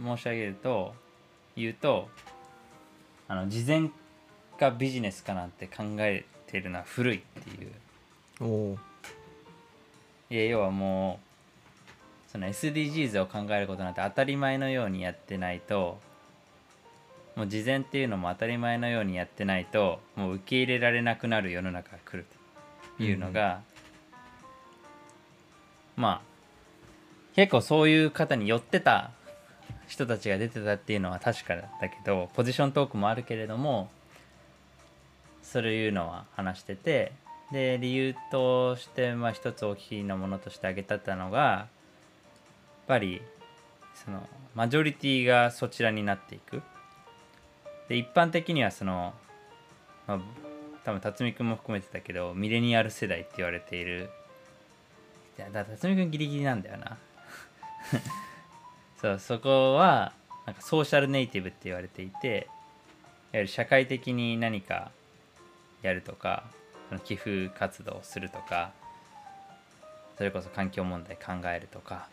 [0.00, 0.94] 申し上げると
[1.56, 2.08] 言うと
[3.26, 3.90] あの事前
[4.56, 6.24] かビジネスかなんて考え
[6.54, 7.72] てるのは古いっていう。
[8.40, 8.78] おお
[10.30, 11.18] いや要はも
[12.28, 15.98] うその SDGs を考えることなんて当たり前のようにやってないと
[17.36, 22.26] もう事前っていうのも当たり前のようにやってないともう受け入れられなくなる世の中が来る
[22.98, 23.60] というのが、
[25.96, 26.34] まあ
[27.34, 29.10] 結構そういう方に寄ってた
[29.88, 33.90] 人たちが出てたっていうのは確かだけどポジショントークもあるけれども
[35.44, 37.12] そういうのは話してて
[37.52, 41.66] で理由としてまあ一つ大きなものとして挙げたったのがやっ
[42.88, 43.22] ぱり
[44.04, 46.62] そのマジョリティがそちらになっていく。
[47.88, 49.12] で一般的にはその、
[50.06, 50.20] まあ、
[50.84, 54.08] 多分辰巳君も含めてたけどミレニアル世代って言われている。
[55.38, 56.96] いやだ辰巳君ギリギリなんだよな。
[59.00, 60.12] そうそこは
[60.46, 62.44] なんかソーシャルネイティブって言われていていわ
[63.34, 64.90] ゆる社会的に何か
[65.86, 66.44] やるとか
[66.88, 68.72] その寄付活動をするとか
[70.16, 72.08] それこそ環境問題考えるとか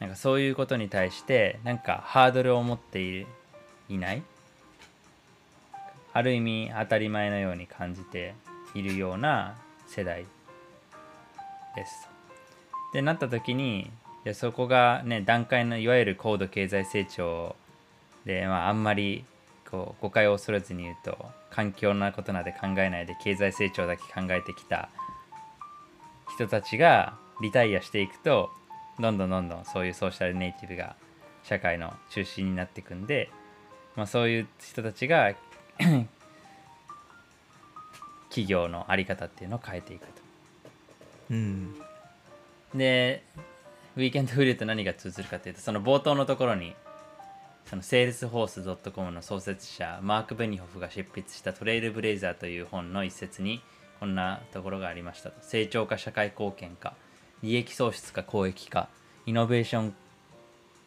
[0.00, 3.26] なんかそういうことに対してなんかハードルを持ってい
[3.88, 4.22] いない
[6.12, 8.34] ある意味当たり前のように感じて
[8.74, 9.56] いるような
[9.86, 10.26] 世代
[11.74, 12.08] です。
[12.92, 13.90] でなった時に
[14.24, 17.56] いやそこがね段階のいわゆる高度経済成長
[18.24, 19.24] で、まあ、あんまり
[19.68, 21.18] こう誤解を恐れずに言うと
[21.54, 24.88] 環境なことなんて考えないで経済成長だけ考えてきた
[26.34, 28.50] 人たちがリタイアしていくと
[28.98, 30.96] どんどんどんどんそういうソーシャルネイティブが
[31.44, 33.30] 社会の中心になっていくんで、
[33.94, 35.34] まあ、そういう人たちが
[38.30, 40.12] 企業の在り方っていうのを変えていくと。
[41.30, 41.74] うん
[42.74, 43.22] で
[43.96, 46.74] ウィーケンドフリーと何が通ずるかというとその冒頭のところに
[47.64, 53.62] そのセールスフォース .com の創設者マーク・ベニホフが執筆したトレイルブレイザーという本の一節に
[54.00, 55.36] こんなところがありましたと。
[55.42, 56.94] 成長か社会貢献か
[57.42, 58.88] 利益創出か公益か
[59.26, 59.94] イノベーション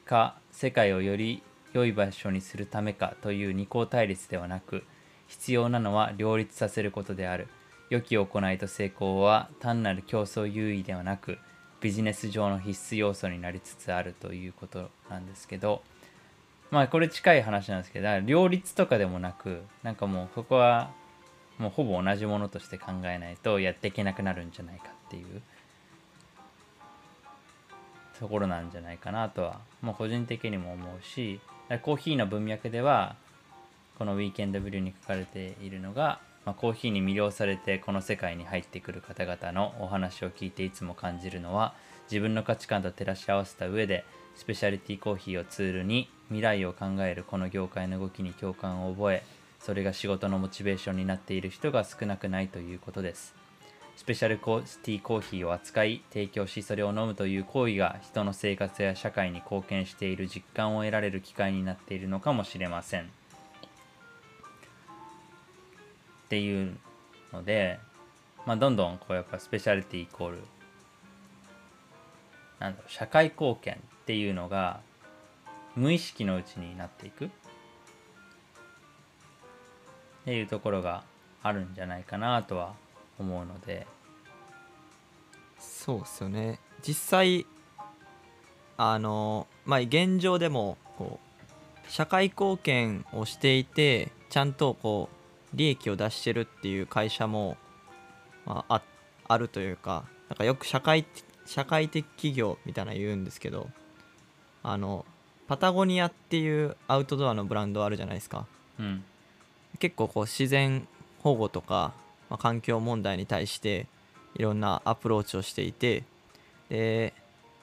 [0.06, 1.42] か世界をより
[1.74, 4.84] 良い場所にするためかという二項対立ではなく
[5.28, 7.48] 必要なのは両立させることである。
[7.90, 11.38] 良き行いと成功は単なる競争優位ではなく
[11.80, 15.82] ビジネス上の必須要素になりつつあるということなんですけど
[16.72, 20.92] まあこれ近い話なんですけど両立とかでもなくなんかもうそこは
[21.58, 25.42] もうほぼ同じものとして考えないとやっていけなくなるんじゃないかっていう。
[28.20, 31.40] ところなんじゃないかなとはもう個人的にも思うし
[31.84, 33.16] コーヒーの文脈では
[33.98, 41.74] この「ウィーケンドブリュー」に書かれているのが、まあ、コーヒーに魅了されてこの世界に入ってくる方々のお話を聞いていつも感じるのは
[42.10, 44.04] 自分の価値観と照らし合わせた上で
[44.36, 49.24] スペシャリティコーヒーをツールに未来を考えるこの業界の動きに共感を覚え
[49.60, 53.36] それが仕事のモチベーションになっている人が少なくないということです。
[53.98, 63.02] スペシャルコーティーコーヒーを扱い提供しそれを飲むという行為が人の生活や社会に貢献している実感を得られる機会になっているのかもしれません。
[63.02, 63.06] っ
[66.30, 66.78] ていう
[67.34, 67.80] ので、
[68.46, 70.40] まあ、どんどんこうやっぱスペシャリティイコール
[72.60, 74.80] なんだろう社会貢献っていうのが
[75.78, 77.26] 無意識のうちになっていく。
[77.26, 77.30] っ
[80.26, 81.04] ていうところが
[81.44, 82.74] あるんじゃないかなとは
[83.20, 83.86] 思うので。
[85.60, 86.60] そうっすよね。
[86.82, 87.46] 実際
[88.76, 91.20] あのまあ現状でもこ
[91.88, 95.10] う社会貢献をしていてちゃんとこ
[95.54, 97.58] う利益を出してるっていう会社も、
[98.46, 98.82] まあ、あ
[99.28, 101.06] あるというかなんかよく社会
[101.46, 103.70] 社会的企業みたいな言うんですけど
[104.64, 105.06] あの
[105.48, 108.46] パタゴニアっていうアウトドアのブランドあるじゃないですか。
[108.80, 109.04] うん。
[109.80, 110.88] 結構こう自然
[111.20, 111.94] 保護とか、
[112.30, 113.88] まあ、環境問題に対して
[114.36, 116.04] いろんなアプローチをしていて
[116.70, 117.14] で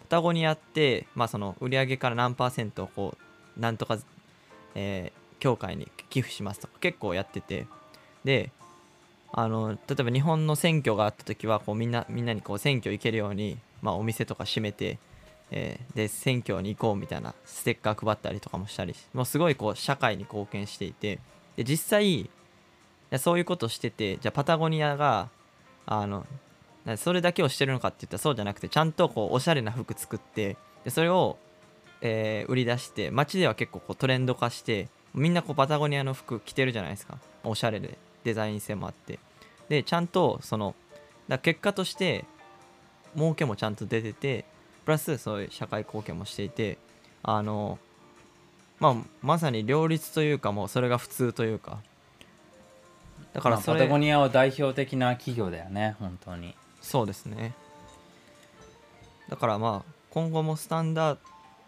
[0.03, 3.19] パタゴニアって、まあ、その売上から何パーセントをこ
[3.57, 3.99] うなんとか、
[4.75, 7.67] えー協会に寄付しますとか結構やってて。
[8.25, 8.51] で
[9.37, 14.99] あの例えば日本の選挙があった時はこうみんなみんなにこう選挙行けるように、まあ、お店とか閉めて、
[15.57, 21.21] えーで選挙に行こうみたいなステッカー配ったりとかもしたりもうすごいこう社会に貢献していて
[21.57, 22.29] で実際
[23.19, 25.29] そういうことしててじゃあパタゴニアが
[25.87, 26.27] あの
[26.97, 31.39] それだけをしてるのかって言ったらそうじゃなくてちゃんとこうおしゃれな服作ってでそれを、
[32.03, 37.19] えー売り出して街では結構こうトレンド化してみんなこうパタゴニアの服着てるじゃないですか。
[37.45, 39.21] おしゃれでデザイン性もあって。
[39.69, 40.75] でちゃんとその
[41.29, 42.25] だ結果として
[43.17, 44.45] 儲けもちゃんと出てて
[44.85, 46.79] プラスそういう社会貢献もしていて
[47.23, 47.79] あの
[48.81, 51.79] まあまさに両立というかもうそれが普通というか。
[53.33, 56.55] だからパタゴニアは代表的な企業だよね本当に。
[56.81, 57.55] そうですね。
[59.29, 61.19] だからまあ今後もスタンダー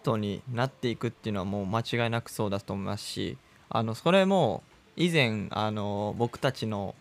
[0.05, 3.37] ドになっていくっていうのはもう間違いなくそうだと思いますし
[3.69, 4.63] あのそれも
[4.95, 6.95] 以前あの僕たちの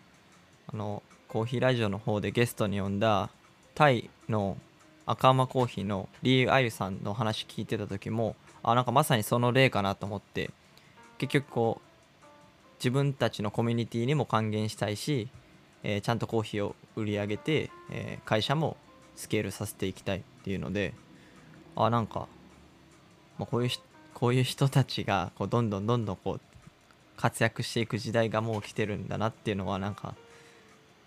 [0.72, 3.30] あのコーヒーラジオの方でゲストに呼んだ
[3.74, 4.56] タイの
[5.06, 10.50] 赤間コーヒーのリー・アユさんの話聞いてた時もあなんかまさにその例かなと思って
[11.18, 12.24] 結局こう
[12.78, 15.28] 自分たちのコミュニティにも還元したいし、
[15.82, 18.76] えーちゃんとコーヒーを売り上げて、えー会社も
[19.14, 20.92] スケールさせていきたいっていうので
[21.74, 22.28] あなんか、
[23.38, 23.70] まあ、こういう
[24.12, 26.40] こういう人たちがこうどんどんどんどんこう
[27.16, 30.14] 活躍していく時代がもう来てるんだなっていうのはなんか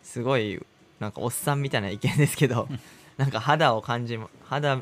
[0.03, 0.59] すごい
[0.99, 2.67] なんかおっさんみたいな意見ですけど
[3.19, 4.79] なんか肌を感じ肌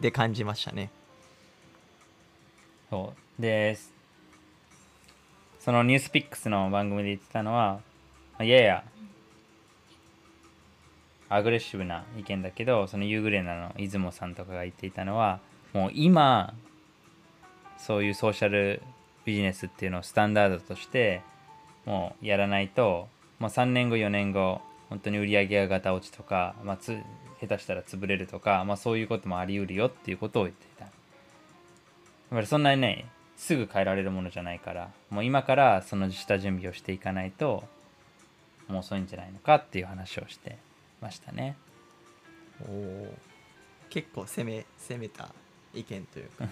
[0.00, 0.90] で感じましたね。
[2.88, 3.76] そうで
[5.60, 7.80] そのニュースピックスの番組で言ってたのは
[8.38, 8.84] やや
[11.28, 15.40] アグレッシブな意見だけどそのユーグレナの出雲さんとかが言っていたのは
[15.74, 16.54] もう今
[17.76, 18.80] そういうソーシャル
[19.26, 21.20] ビジネスっていうのをスタンダードとして
[21.84, 23.08] もうやらないと
[23.38, 26.96] もう3年後4年後本当に売り上げがガタ落ちとか、まあ、つ
[27.46, 30.84] 下手したら潰れるとか、まあ、そういうこともあり得るよっていうことを言っていた。
[30.84, 30.92] やっ
[32.30, 37.64] ぱりそんなにねすぐ変えられるものじゃないからもう今からその下準備をしていかないと
[38.66, 40.56] もう遅いんじゃないのかっていう話をして
[41.00, 41.56] ましたね。
[42.68, 43.14] おお
[43.90, 45.28] 結構攻め攻めた
[45.72, 46.48] 意見というか。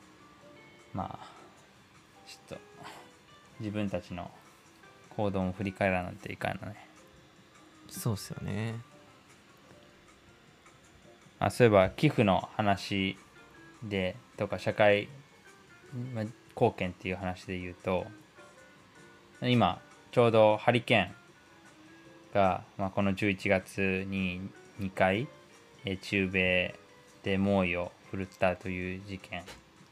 [0.94, 1.26] まあ
[2.26, 2.60] ちょっと
[3.60, 4.30] 自分たちの
[5.10, 6.88] 行動も振り返らないといかんのね。
[7.88, 8.74] そうっすよね
[11.38, 13.16] あそういえば寄付の話
[13.82, 15.08] でとか社会
[16.54, 18.06] 貢献っていう話で言うと
[19.42, 19.80] 今
[20.10, 21.14] ちょうどハリケーン
[22.34, 24.40] が、まあ、この11月に
[24.80, 25.28] 2回
[26.02, 26.74] 中米
[27.22, 29.42] で猛威を振るったという事件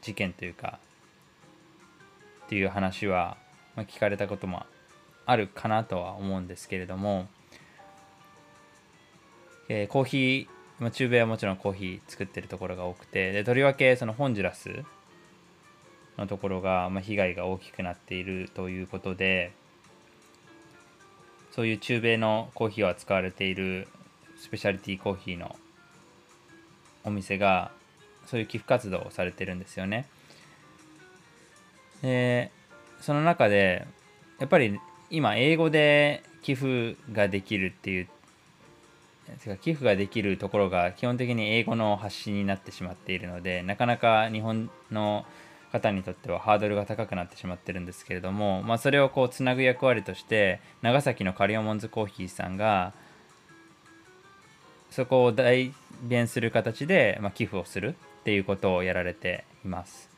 [0.01, 0.79] 事件というか
[2.45, 3.37] っていう話は、
[3.75, 4.65] まあ、聞かれたことも
[5.25, 7.27] あるかなとは思うんですけれども、
[9.67, 14.83] えーコーヒー、まあ、中米はもちろんコーヒー作ってるところが多くてでとりわけそのホンジュラス
[16.17, 19.51] のところが、まあ、被害が大きくなっているということで
[21.51, 23.87] そういう中米のコーヒーを扱われている
[24.37, 25.55] スペシャリティコーヒーの
[27.03, 27.71] お店が
[28.27, 30.07] そういう寄付活動をされてるんですよね。
[32.01, 32.51] で
[33.01, 33.87] その中で
[34.39, 38.07] やっぱり今英語で寄付ができるっていう
[39.35, 45.25] てか寄付ができるところが基本的に英語の発信になってしまっているのでなかなか日本の
[45.71, 52.93] 方にとってはハードルが高くなってしまってるんですけれども、まあ、それをこうつなぐ役割として長崎のカリオモンズコーヒーさんが
[54.89, 60.09] そこを代弁する形で、まあ、寄付をするっていうことをやられています。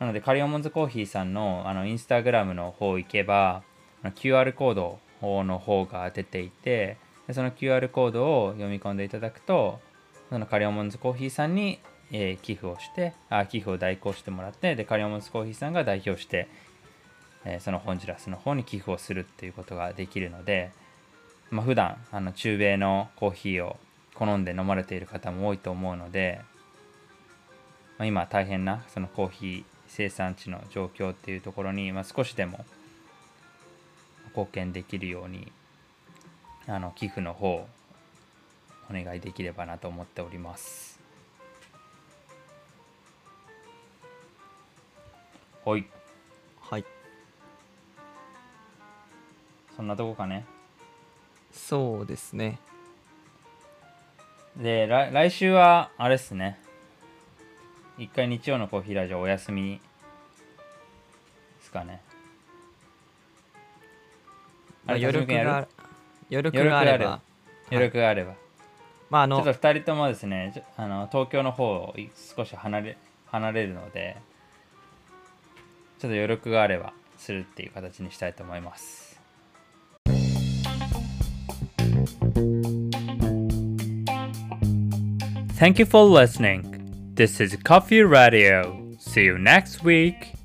[0.00, 3.62] なのでカリオモンズコーヒーさんのあのインスタグラムの方行けば
[4.02, 4.98] QR コード
[5.44, 6.96] の方が出ていて
[7.30, 9.78] でその QR コードを読み込んでいただくと
[10.30, 11.78] そのカリオモンズコーヒーさんに、
[12.10, 16.48] えー寄付をしてあ寄付を代行してもらってでカリオモンズコーヒーさんが代表して、
[17.44, 20.72] えーそのホンジュラスの方に寄付をするっていうことができるので、
[21.50, 23.76] まあ、普段あの中米のコーヒーを
[24.14, 26.40] 好んで飲まれている方も多いと思うので、
[27.98, 32.64] まあ、今大変なそのコーヒー生産地の状況っていうところに、まあ、少しでも
[34.30, 35.52] 貢献できるように
[36.72, 37.66] あの寄付の方
[38.88, 41.00] お願いできればなと思っております。
[45.64, 45.84] はい。
[46.60, 46.84] はい。
[49.76, 50.46] そんなとこかね。
[51.52, 52.60] そうですね。
[54.56, 56.60] で来来週はあれっすね。
[57.98, 59.80] 一回日曜のコーヒーラジオお休み
[61.58, 62.00] ですかね。
[64.86, 65.50] あれ余力辰巳君やる？
[65.50, 65.68] が
[66.30, 67.20] 余力があれば
[67.70, 68.34] 余力があれば余力があれば、
[69.10, 74.16] まああのちょっと2人ともですねあの東京の方をい少し離れ離れるので
[75.98, 79.10] ちょっと余力があればするっていう形にしたいと思います
[85.60, 87.12] Thank you for listening.
[87.16, 88.96] This is Coffee Radio.
[88.98, 90.39] See you next week.